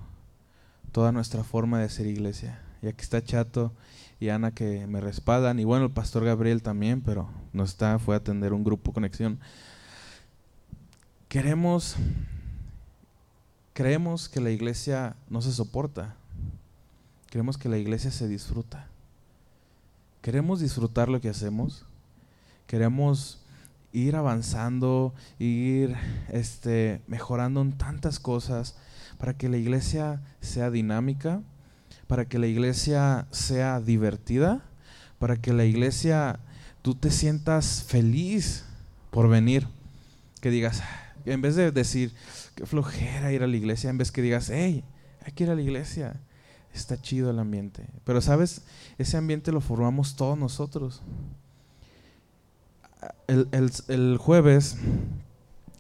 toda 0.93 1.11
nuestra 1.11 1.43
forma 1.43 1.81
de 1.81 1.89
ser 1.89 2.07
iglesia. 2.07 2.61
Y 2.83 2.87
aquí 2.87 3.03
está 3.03 3.23
Chato 3.23 3.73
y 4.21 4.29
Ana 4.29 4.53
que 4.53 4.87
me 4.87 5.01
respaldan, 5.01 5.59
y 5.59 5.65
bueno, 5.65 5.87
el 5.87 5.91
pastor 5.91 6.25
Gabriel 6.25 6.63
también, 6.63 7.01
pero 7.01 7.29
no 7.53 7.65
está, 7.65 7.99
fue 7.99 8.15
a 8.15 8.19
atender 8.19 8.53
un 8.53 8.63
grupo 8.63 8.93
conexión. 8.93 9.41
Queremos 11.29 11.97
creemos 13.75 14.29
que 14.29 14.41
la 14.41 14.51
iglesia 14.51 15.17
no 15.29 15.43
se 15.43 15.53
soporta. 15.53 16.15
Creemos 17.29 17.59
que 17.59 17.69
la 17.69 17.77
iglesia 17.77 18.11
se 18.11 18.29
disfruta. 18.29 18.87
Queremos 20.23 20.61
disfrutar 20.61 21.09
lo 21.09 21.21
que 21.21 21.29
hacemos. 21.29 21.85
Queremos 22.67 23.43
ir 23.93 24.17
avanzando, 24.17 25.13
ir 25.39 25.95
este, 26.33 27.03
mejorando 27.07 27.61
en 27.61 27.77
tantas 27.77 28.19
cosas 28.19 28.77
para 29.19 29.37
que 29.37 29.49
la 29.49 29.57
iglesia 29.57 30.23
sea 30.41 30.71
dinámica, 30.71 31.43
para 32.07 32.27
que 32.27 32.39
la 32.39 32.47
iglesia 32.47 33.27
sea 33.33 33.81
divertida, 33.81 34.63
para 35.19 35.37
que 35.37 35.53
la 35.53 35.65
iglesia 35.65 36.39
tú 36.83 36.95
te 36.95 37.11
sientas 37.11 37.83
feliz 37.83 38.65
por 39.11 39.29
venir. 39.29 39.67
Que 40.41 40.51
digas, 40.51 40.83
en 41.33 41.41
vez 41.41 41.57
de 41.57 41.71
decir, 41.71 42.13
qué 42.55 42.67
flojera 42.67 43.33
ir 43.33 43.43
a 43.43 43.47
la 43.47 43.57
iglesia, 43.57 43.91
en 43.91 43.99
vez 43.99 44.13
que 44.13 44.23
digas, 44.23 44.51
hey, 44.51 44.85
hay 45.25 45.33
que 45.33 45.45
ir 45.45 45.51
a 45.51 45.55
la 45.55 45.63
iglesia. 45.63 46.21
Está 46.75 47.01
chido 47.01 47.31
el 47.31 47.39
ambiente. 47.39 47.87
Pero 48.05 48.21
sabes, 48.21 48.63
ese 48.99 49.17
ambiente 49.17 49.53
lo 49.53 49.61
formamos 49.61 50.17
todos 50.17 50.37
nosotros. 50.37 51.03
El, 53.29 54.19
jueves 54.19 54.77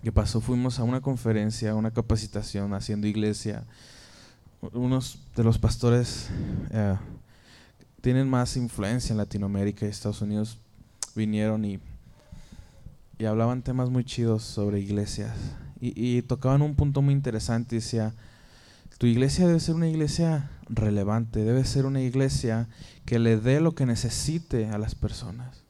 que 0.02 0.12
pasó 0.12 0.40
fuimos 0.40 0.78
a 0.78 0.84
una 0.84 1.00
conferencia, 1.00 1.72
a 1.72 1.74
una 1.74 1.90
capacitación 1.90 2.72
haciendo 2.74 3.06
iglesia. 3.06 3.64
Unos 4.72 5.18
de 5.34 5.44
los 5.44 5.58
pastores 5.58 6.28
eh, 6.70 6.96
tienen 8.00 8.28
más 8.28 8.56
influencia 8.56 9.12
en 9.12 9.18
Latinoamérica 9.18 9.84
y 9.84 9.88
Estados 9.88 10.22
Unidos 10.22 10.58
vinieron 11.14 11.64
y 11.64 11.80
y 13.18 13.26
hablaban 13.26 13.62
temas 13.62 13.90
muy 13.90 14.04
chidos 14.04 14.42
sobre 14.42 14.80
iglesias. 14.80 15.36
Y, 15.80 16.22
tocaban 16.22 16.62
un 16.62 16.74
punto 16.76 17.02
muy 17.02 17.12
interesante. 17.12 17.76
Decía, 17.76 18.14
tu 18.96 19.06
iglesia 19.06 19.46
debe 19.46 19.60
ser 19.60 19.74
una 19.74 19.88
iglesia 19.88 20.50
relevante, 20.68 21.44
debe 21.44 21.64
ser 21.64 21.84
una 21.84 22.00
iglesia 22.00 22.68
que 23.04 23.18
le 23.18 23.38
dé 23.38 23.60
lo 23.60 23.74
que 23.74 23.84
necesite 23.84 24.70
a 24.70 24.78
las 24.78 24.94
personas. 24.94 25.62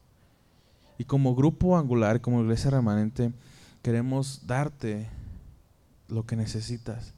Y 0.99 1.05
como 1.05 1.35
grupo 1.35 1.77
angular, 1.77 2.21
como 2.21 2.43
iglesia 2.43 2.71
remanente, 2.71 3.33
queremos 3.83 4.47
darte 4.47 5.09
lo 6.09 6.25
que 6.27 6.37
necesitas. 6.37 7.13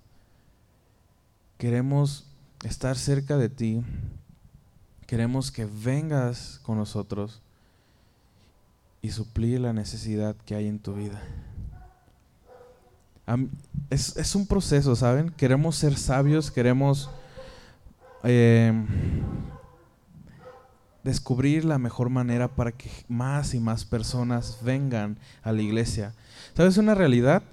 Queremos 1.58 2.30
estar 2.64 2.96
cerca 2.96 3.36
de 3.36 3.50
ti. 3.50 3.82
Queremos 5.06 5.52
que 5.52 5.66
vengas 5.66 6.60
con 6.62 6.78
nosotros 6.78 7.42
y 9.06 9.10
suplir 9.10 9.60
la 9.60 9.72
necesidad 9.72 10.34
que 10.44 10.56
hay 10.56 10.66
en 10.66 10.80
tu 10.80 10.94
vida. 10.94 11.22
Es, 13.88 14.34
un 14.34 14.48
proceso, 14.48 14.96
¿saben? 14.96 15.30
Queremos 15.30 15.76
ser 15.76 15.96
sabios, 15.96 16.50
queremos 16.50 17.08
eh, 18.24 18.72
descubrir 21.04 21.64
la 21.64 21.78
mejor 21.78 22.10
manera 22.10 22.48
para 22.48 22.72
que 22.72 22.90
más 23.06 23.54
y 23.54 23.60
más 23.60 23.84
personas 23.84 24.58
vengan 24.62 25.18
a 25.44 25.52
la 25.52 25.62
iglesia. 25.62 26.12
¿Sabes 26.56 26.76
una 26.76 26.96
realidad? 26.96 27.44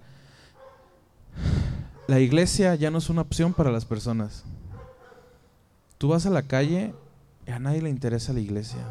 La 2.08 2.20
iglesia 2.20 2.74
ya 2.74 2.90
no 2.90 2.98
es 2.98 3.12
una 3.12 3.22
opción 3.22 3.54
para 3.54 3.72
las 3.72 3.86
personas. 3.86 4.44
Tú 6.00 6.08
vas 6.08 6.26
a 6.26 6.32
la 6.32 6.42
calle 6.42 6.96
y 7.46 7.52
a 7.52 7.60
nadie 7.60 7.84
le 7.84 7.92
interesa 7.92 8.34
la 8.34 8.40
iglesia. 8.40 8.84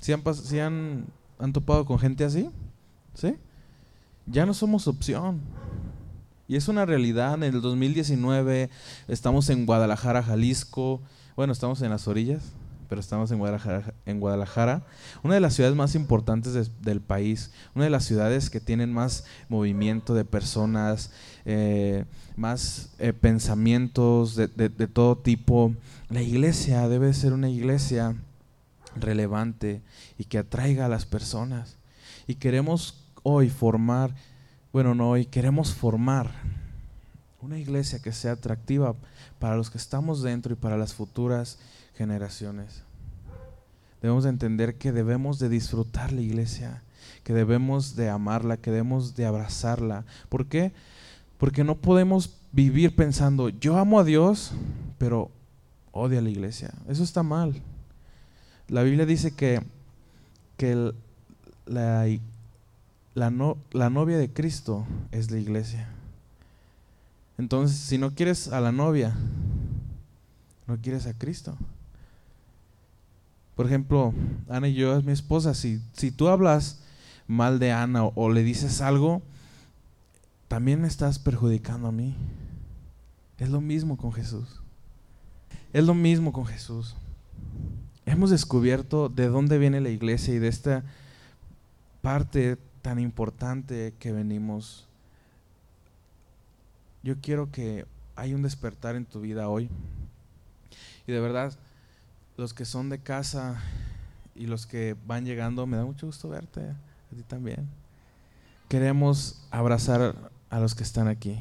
Si 0.00 0.12
han, 0.12 0.22
si 0.34 0.58
han 0.58 1.06
¿Han 1.40 1.54
topado 1.54 1.86
con 1.86 1.98
gente 1.98 2.22
así? 2.22 2.50
¿Sí? 3.14 3.34
Ya 4.26 4.44
no 4.44 4.52
somos 4.52 4.86
opción. 4.86 5.40
Y 6.46 6.56
es 6.56 6.68
una 6.68 6.84
realidad. 6.84 7.34
En 7.34 7.54
el 7.54 7.62
2019 7.62 8.68
estamos 9.08 9.48
en 9.48 9.64
Guadalajara, 9.64 10.22
Jalisco. 10.22 11.00
Bueno, 11.36 11.54
estamos 11.54 11.80
en 11.80 11.88
las 11.88 12.06
orillas, 12.08 12.52
pero 12.90 13.00
estamos 13.00 13.30
en 13.30 13.38
Guadalajara, 13.38 13.94
en 14.04 14.20
Guadalajara 14.20 14.84
una 15.22 15.34
de 15.34 15.40
las 15.40 15.54
ciudades 15.54 15.74
más 15.74 15.94
importantes 15.94 16.70
del 16.82 17.00
país, 17.00 17.52
una 17.74 17.84
de 17.84 17.90
las 17.90 18.04
ciudades 18.04 18.50
que 18.50 18.60
tienen 18.60 18.92
más 18.92 19.24
movimiento 19.48 20.12
de 20.12 20.26
personas, 20.26 21.10
eh, 21.46 22.04
más 22.36 22.90
eh, 22.98 23.14
pensamientos 23.14 24.36
de, 24.36 24.48
de 24.48 24.88
todo 24.88 25.16
tipo. 25.16 25.74
La 26.10 26.20
iglesia 26.20 26.86
debe 26.86 27.14
ser 27.14 27.32
una 27.32 27.48
iglesia 27.48 28.16
relevante 28.96 29.82
y 30.18 30.24
que 30.24 30.38
atraiga 30.38 30.86
a 30.86 30.88
las 30.88 31.06
personas. 31.06 31.76
Y 32.26 32.36
queremos 32.36 33.04
hoy 33.22 33.50
formar, 33.50 34.14
bueno, 34.72 34.94
no 34.94 35.10
hoy, 35.10 35.26
queremos 35.26 35.74
formar 35.74 36.30
una 37.40 37.58
iglesia 37.58 38.00
que 38.00 38.12
sea 38.12 38.32
atractiva 38.32 38.94
para 39.38 39.56
los 39.56 39.70
que 39.70 39.78
estamos 39.78 40.22
dentro 40.22 40.52
y 40.52 40.56
para 40.56 40.76
las 40.76 40.94
futuras 40.94 41.58
generaciones. 41.94 42.82
Debemos 44.02 44.24
de 44.24 44.30
entender 44.30 44.76
que 44.76 44.92
debemos 44.92 45.38
de 45.38 45.48
disfrutar 45.48 46.12
la 46.12 46.20
iglesia, 46.20 46.82
que 47.24 47.34
debemos 47.34 47.96
de 47.96 48.08
amarla, 48.08 48.56
que 48.56 48.70
debemos 48.70 49.14
de 49.14 49.26
abrazarla. 49.26 50.04
¿Por 50.28 50.46
qué? 50.46 50.72
Porque 51.38 51.64
no 51.64 51.76
podemos 51.76 52.36
vivir 52.52 52.96
pensando, 52.96 53.48
yo 53.48 53.76
amo 53.76 54.00
a 54.00 54.04
Dios, 54.04 54.52
pero 54.98 55.30
odio 55.92 56.18
a 56.18 56.22
la 56.22 56.30
iglesia. 56.30 56.72
Eso 56.88 57.02
está 57.02 57.22
mal. 57.22 57.60
La 58.70 58.84
Biblia 58.84 59.04
dice 59.04 59.32
que, 59.32 59.60
que 60.56 60.92
la, 61.66 62.06
la, 63.14 63.56
la 63.72 63.90
novia 63.90 64.16
de 64.16 64.32
Cristo 64.32 64.86
es 65.10 65.32
la 65.32 65.38
iglesia. 65.38 65.88
Entonces, 67.36 67.76
si 67.76 67.98
no 67.98 68.14
quieres 68.14 68.46
a 68.46 68.60
la 68.60 68.70
novia, 68.70 69.12
no 70.68 70.76
quieres 70.76 71.08
a 71.08 71.14
Cristo. 71.14 71.56
Por 73.56 73.66
ejemplo, 73.66 74.14
Ana 74.48 74.68
y 74.68 74.74
yo 74.74 74.96
es 74.96 75.04
mi 75.04 75.10
esposa. 75.10 75.52
Si, 75.54 75.82
si 75.94 76.12
tú 76.12 76.28
hablas 76.28 76.78
mal 77.26 77.58
de 77.58 77.72
Ana 77.72 78.04
o, 78.04 78.12
o 78.14 78.30
le 78.30 78.44
dices 78.44 78.80
algo, 78.80 79.20
también 80.46 80.84
estás 80.84 81.18
perjudicando 81.18 81.88
a 81.88 81.92
mí. 81.92 82.14
Es 83.36 83.48
lo 83.48 83.60
mismo 83.60 83.96
con 83.96 84.12
Jesús. 84.12 84.60
Es 85.72 85.84
lo 85.84 85.94
mismo 85.94 86.32
con 86.32 86.46
Jesús. 86.46 86.94
Hemos 88.10 88.30
descubierto 88.30 89.08
de 89.08 89.28
dónde 89.28 89.56
viene 89.56 89.80
la 89.80 89.88
iglesia 89.88 90.34
y 90.34 90.40
de 90.40 90.48
esta 90.48 90.82
parte 92.02 92.58
tan 92.82 92.98
importante 92.98 93.94
que 94.00 94.10
venimos. 94.10 94.88
Yo 97.04 97.20
quiero 97.20 97.52
que 97.52 97.86
hay 98.16 98.34
un 98.34 98.42
despertar 98.42 98.96
en 98.96 99.04
tu 99.04 99.20
vida 99.20 99.48
hoy. 99.48 99.70
Y 101.06 101.12
de 101.12 101.20
verdad, 101.20 101.52
los 102.36 102.52
que 102.52 102.64
son 102.64 102.88
de 102.88 102.98
casa 102.98 103.62
y 104.34 104.46
los 104.46 104.66
que 104.66 104.96
van 105.06 105.24
llegando, 105.24 105.64
me 105.68 105.76
da 105.76 105.84
mucho 105.84 106.06
gusto 106.06 106.28
verte, 106.28 106.62
a 106.62 107.16
ti 107.16 107.22
también. 107.28 107.68
Queremos 108.68 109.46
abrazar 109.52 110.32
a 110.50 110.58
los 110.58 110.74
que 110.74 110.82
están 110.82 111.06
aquí. 111.06 111.38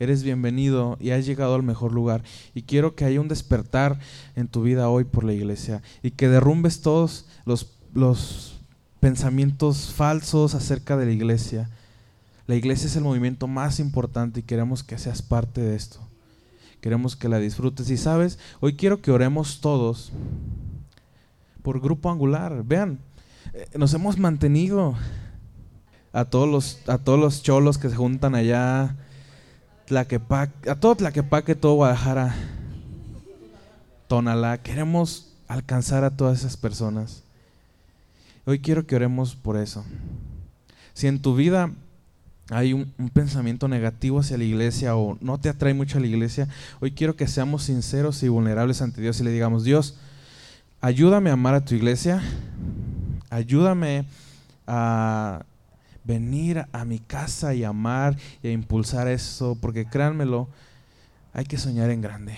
Eres 0.00 0.22
bienvenido 0.22 0.96
y 1.00 1.10
has 1.10 1.26
llegado 1.26 1.54
al 1.54 1.62
mejor 1.62 1.92
lugar. 1.92 2.22
Y 2.54 2.62
quiero 2.62 2.94
que 2.94 3.04
haya 3.04 3.20
un 3.20 3.28
despertar 3.28 3.98
en 4.36 4.46
tu 4.46 4.62
vida 4.62 4.88
hoy 4.88 5.04
por 5.04 5.24
la 5.24 5.32
iglesia 5.32 5.82
y 6.02 6.12
que 6.12 6.28
derrumbes 6.28 6.82
todos 6.82 7.26
los, 7.44 7.72
los 7.94 8.60
pensamientos 9.00 9.92
falsos 9.92 10.54
acerca 10.54 10.96
de 10.96 11.06
la 11.06 11.12
iglesia. 11.12 11.68
La 12.46 12.54
iglesia 12.54 12.86
es 12.86 12.96
el 12.96 13.04
movimiento 13.04 13.48
más 13.48 13.80
importante 13.80 14.40
y 14.40 14.44
queremos 14.44 14.84
que 14.84 14.98
seas 14.98 15.20
parte 15.20 15.60
de 15.60 15.74
esto. 15.74 15.98
Queremos 16.80 17.16
que 17.16 17.28
la 17.28 17.40
disfrutes. 17.40 17.90
Y 17.90 17.96
sabes, 17.96 18.38
hoy 18.60 18.76
quiero 18.76 19.02
que 19.02 19.10
oremos 19.10 19.60
todos 19.60 20.12
por 21.62 21.80
grupo 21.80 22.10
angular. 22.10 22.62
Vean, 22.64 23.00
eh, 23.52 23.66
nos 23.76 23.92
hemos 23.94 24.16
mantenido 24.16 24.94
a 26.12 26.24
todos 26.24 26.48
los, 26.48 26.88
a 26.88 26.98
todos 26.98 27.18
los 27.18 27.42
cholos 27.42 27.78
que 27.78 27.90
se 27.90 27.96
juntan 27.96 28.34
allá, 28.34 28.96
Tlaquepaque, 29.88 30.70
a 30.70 30.74
todo 30.74 30.96
Tlaquepaque, 30.96 31.54
todo 31.54 31.74
Guadalajara, 31.76 32.34
Tonalá. 34.06 34.58
Queremos 34.58 35.32
alcanzar 35.48 36.04
a 36.04 36.10
todas 36.10 36.40
esas 36.40 36.58
personas. 36.58 37.22
Hoy 38.44 38.60
quiero 38.60 38.86
que 38.86 38.96
oremos 38.96 39.34
por 39.34 39.56
eso. 39.56 39.86
Si 40.92 41.06
en 41.06 41.22
tu 41.22 41.34
vida 41.34 41.72
hay 42.50 42.74
un, 42.74 42.92
un, 42.98 43.08
pensamiento 43.08 43.66
negativo 43.66 44.20
hacia 44.20 44.36
la 44.36 44.44
iglesia 44.44 44.94
o 44.94 45.16
no 45.22 45.38
te 45.38 45.48
atrae 45.48 45.72
mucho 45.72 45.96
a 45.96 46.02
la 46.02 46.06
iglesia, 46.06 46.48
hoy 46.80 46.92
quiero 46.92 47.16
que 47.16 47.26
seamos 47.26 47.62
sinceros 47.64 48.22
y 48.22 48.28
vulnerables 48.28 48.82
ante 48.82 49.00
Dios 49.00 49.18
y 49.20 49.24
le 49.24 49.30
digamos, 49.30 49.64
Dios, 49.64 49.96
ayúdame 50.82 51.30
a 51.30 51.34
amar 51.34 51.54
a 51.54 51.64
tu 51.64 51.74
iglesia, 51.74 52.22
ayúdame 53.30 54.04
a 54.66 55.44
venir 56.08 56.64
a 56.72 56.86
mi 56.86 56.98
casa 56.98 57.54
y 57.54 57.62
amar 57.64 58.16
y 58.42 58.48
a 58.48 58.50
impulsar 58.50 59.06
eso, 59.08 59.58
porque 59.60 59.84
créanmelo, 59.84 60.48
hay 61.34 61.44
que 61.44 61.58
soñar 61.58 61.90
en 61.90 62.00
grande, 62.00 62.34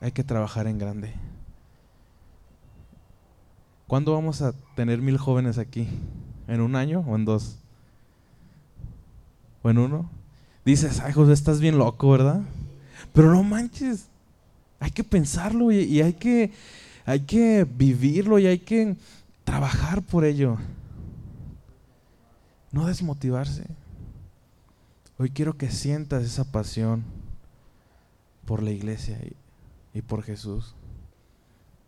hay 0.00 0.10
que 0.10 0.24
trabajar 0.24 0.66
en 0.66 0.76
grande. 0.76 1.14
¿Cuándo 3.86 4.12
vamos 4.12 4.42
a 4.42 4.52
tener 4.74 5.00
mil 5.00 5.16
jóvenes 5.16 5.56
aquí? 5.56 5.88
¿En 6.48 6.60
un 6.60 6.74
año 6.74 7.04
o 7.06 7.14
en 7.14 7.24
dos? 7.24 7.56
¿O 9.62 9.70
en 9.70 9.78
uno? 9.78 10.10
Dices, 10.64 11.00
ay 11.00 11.12
José, 11.12 11.32
estás 11.32 11.60
bien 11.60 11.78
loco, 11.78 12.10
¿verdad? 12.10 12.42
Pero 13.12 13.32
no 13.32 13.44
manches, 13.44 14.08
hay 14.80 14.90
que 14.90 15.04
pensarlo 15.04 15.70
y, 15.70 15.78
y 15.78 16.02
hay, 16.02 16.14
que, 16.14 16.50
hay 17.04 17.20
que 17.20 17.64
vivirlo 17.64 18.40
y 18.40 18.48
hay 18.48 18.58
que 18.58 18.96
trabajar 19.44 20.02
por 20.02 20.24
ello. 20.24 20.58
No 22.76 22.84
desmotivarse. 22.84 23.64
Hoy 25.16 25.30
quiero 25.30 25.56
que 25.56 25.70
sientas 25.70 26.22
esa 26.24 26.52
pasión 26.52 27.04
por 28.44 28.62
la 28.62 28.70
iglesia 28.70 29.18
y, 29.94 30.02
por 30.02 30.22
Jesús 30.22 30.74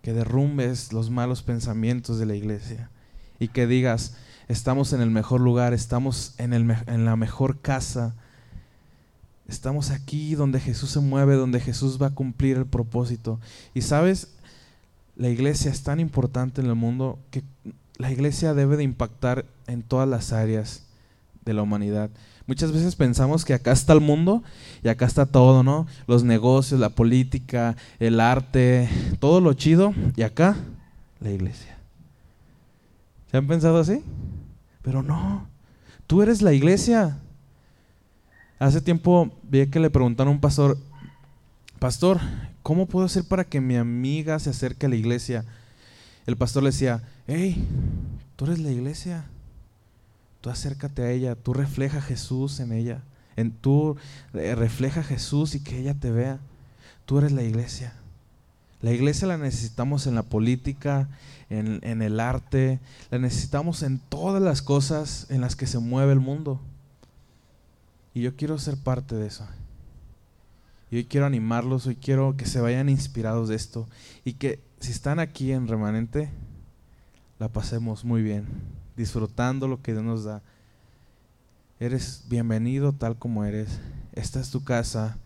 que 0.01 0.14
derrumbes 0.14 0.94
los 0.94 1.11
malos 1.11 1.42
pensamientos 1.42 2.18
de 2.18 2.24
la 2.24 2.37
iglesia 2.37 2.88
y 3.38 3.48
que 3.48 3.66
digas, 3.66 4.16
estamos 4.48 4.94
en 4.94 5.03
el 5.03 5.11
mejor 5.11 5.42
lugar, 5.42 5.74
estamos 5.74 6.35
en 6.38 7.05
la 7.05 7.16
mejor 7.16 7.61
casa, 7.61 8.14
estamos 9.46 9.90
aquí 9.90 10.37
donde 10.37 10.59
Jesús 10.59 10.92
se 10.92 11.01
mueve, 11.01 11.35
donde 11.35 11.61
Jesús 11.61 12.01
va 12.01 12.07
a 12.07 12.14
cumplir 12.14 12.57
el 12.57 12.64
propósito. 12.64 13.40
Y 13.74 13.83
sabes, 13.83 14.38
la 15.16 15.29
iglesia 15.29 15.70
es 15.70 15.83
tan 15.83 16.01
importante 16.01 16.62
en 16.62 16.68
el 16.68 16.77
mundo 16.77 17.18
que 17.31 17.42
la 17.98 18.12
iglesia 18.12 18.54
debe 18.54 18.76
de 18.76 18.84
impactar 18.84 19.44
en 19.66 19.82
todas 19.82 20.08
las 20.08 20.32
áreas 20.32 20.84
de 21.44 21.52
la 21.52 21.62
humanidad. 21.62 22.11
Muchas 22.46 22.72
veces 22.72 22.96
pensamos 22.96 23.44
que 23.44 23.52
acá 23.52 23.72
está 23.72 23.92
el 23.92 24.00
mundo 24.00 24.42
y 24.82 24.88
acá 24.88 25.04
está 25.04 25.26
todo, 25.26 25.62
¿no? 25.62 25.87
Los 26.06 26.24
negocios, 26.24 26.80
la 26.80 26.90
política, 26.90 27.76
el 27.98 28.20
arte, 28.20 28.88
todo 29.18 29.40
lo 29.40 29.52
chido 29.52 29.92
y 30.16 30.22
acá 30.22 30.56
la 31.20 31.30
iglesia. 31.30 31.76
¿Se 33.30 33.37
han 33.37 33.46
pensado 33.46 33.78
así? 33.78 34.02
Pero 34.82 35.02
no, 35.02 35.46
tú 36.06 36.22
eres 36.22 36.40
la 36.40 36.52
iglesia. 36.54 37.18
Hace 38.58 38.80
tiempo 38.80 39.30
vi 39.42 39.66
que 39.66 39.80
le 39.80 39.90
preguntaron 39.90 40.32
a 40.32 40.34
un 40.34 40.40
pastor, 40.40 40.78
pastor, 41.78 42.18
¿cómo 42.62 42.87
puedo 42.87 43.06
hacer 43.06 43.24
para 43.24 43.44
que 43.44 43.61
mi 43.61 43.76
amiga 43.76 44.38
se 44.38 44.50
acerque 44.50 44.87
a 44.87 44.88
la 44.88 44.96
iglesia? 44.96 45.44
El 46.26 46.37
pastor 46.37 46.62
le 46.62 46.70
decía, 46.70 47.02
hey, 47.29 47.64
tú 48.35 48.47
eres 48.47 48.59
la 48.59 48.73
iglesia 48.73 49.27
tú 50.41 50.51
acércate 50.51 51.03
a 51.03 51.11
ella, 51.11 51.35
tú 51.35 51.53
refleja 51.53 51.99
a 51.99 52.03
Jesús 52.03 52.61
en 52.61 52.73
ella, 52.73 53.03
en 53.37 53.53
tú 53.53 53.97
eh, 54.35 54.55
refleja 54.55 55.01
a 55.01 55.05
Jesús 55.05 55.55
y 55.55 55.61
que 55.61 55.79
ella 55.79 55.95
te 55.95 56.11
vea. 56.11 56.38
Tú 57.07 57.19
eres 57.19 57.33
la 57.33 57.43
iglesia. 57.43 57.95
La 58.81 58.93
iglesia 58.93 59.27
la 59.27 59.38
necesitamos 59.38 60.07
en 60.07 60.14
la 60.14 60.23
política, 60.23 61.09
en, 61.51 61.81
en, 61.83 62.03
el 62.03 62.21
arte, 62.21 62.79
la 63.11 63.19
necesitamos 63.19 63.83
en 63.83 63.99
todas 63.99 64.41
las 64.41 64.62
cosas 64.62 65.27
en 65.31 65.41
las 65.41 65.57
que 65.57 65.67
se 65.67 65.79
mueve 65.79 66.12
el 66.12 66.21
mundo. 66.21 66.61
Y 68.14 68.21
yo 68.21 68.37
quiero 68.37 68.59
ser 68.59 68.77
parte 68.77 69.17
de 69.17 69.27
eso. 69.27 69.47
Y 70.91 70.97
hoy 70.97 71.05
quiero 71.05 71.27
animarlos, 71.27 71.87
hoy 71.87 71.97
quiero 71.97 72.37
que 72.37 72.47
se 72.47 72.61
vayan 72.61 72.88
inspirados 72.88 73.49
de 73.49 73.57
esto. 73.57 73.88
Y 74.25 74.35
que 74.35 74.61
si 74.81 74.93
están 74.93 75.19
aquí 75.19 75.53
en 75.53 75.67
remanente, 75.67 76.31
la 77.38 77.48
pasemos 77.48 78.05
muy 78.05 78.22
bien 78.22 78.46
disfrutando 78.98 79.68
lo 79.68 79.81
que 79.81 79.92
Dios 79.92 80.05
nos 80.05 80.24
da. 80.24 80.42
Eres 81.79 82.24
bienvenido 82.29 82.92
tal 82.92 83.16
como 83.16 83.44
eres. 83.44 83.79
Esta 84.12 84.40
es 84.40 84.51
tu 84.51 84.64
casa 84.64 85.16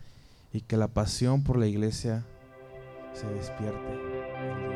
y 0.52 0.60
que 0.60 0.76
la 0.76 0.88
pasión 0.88 1.42
por 1.42 1.56
la 1.56 1.66
iglesia 1.66 2.22
se 3.14 3.26
despierte. 3.28 4.71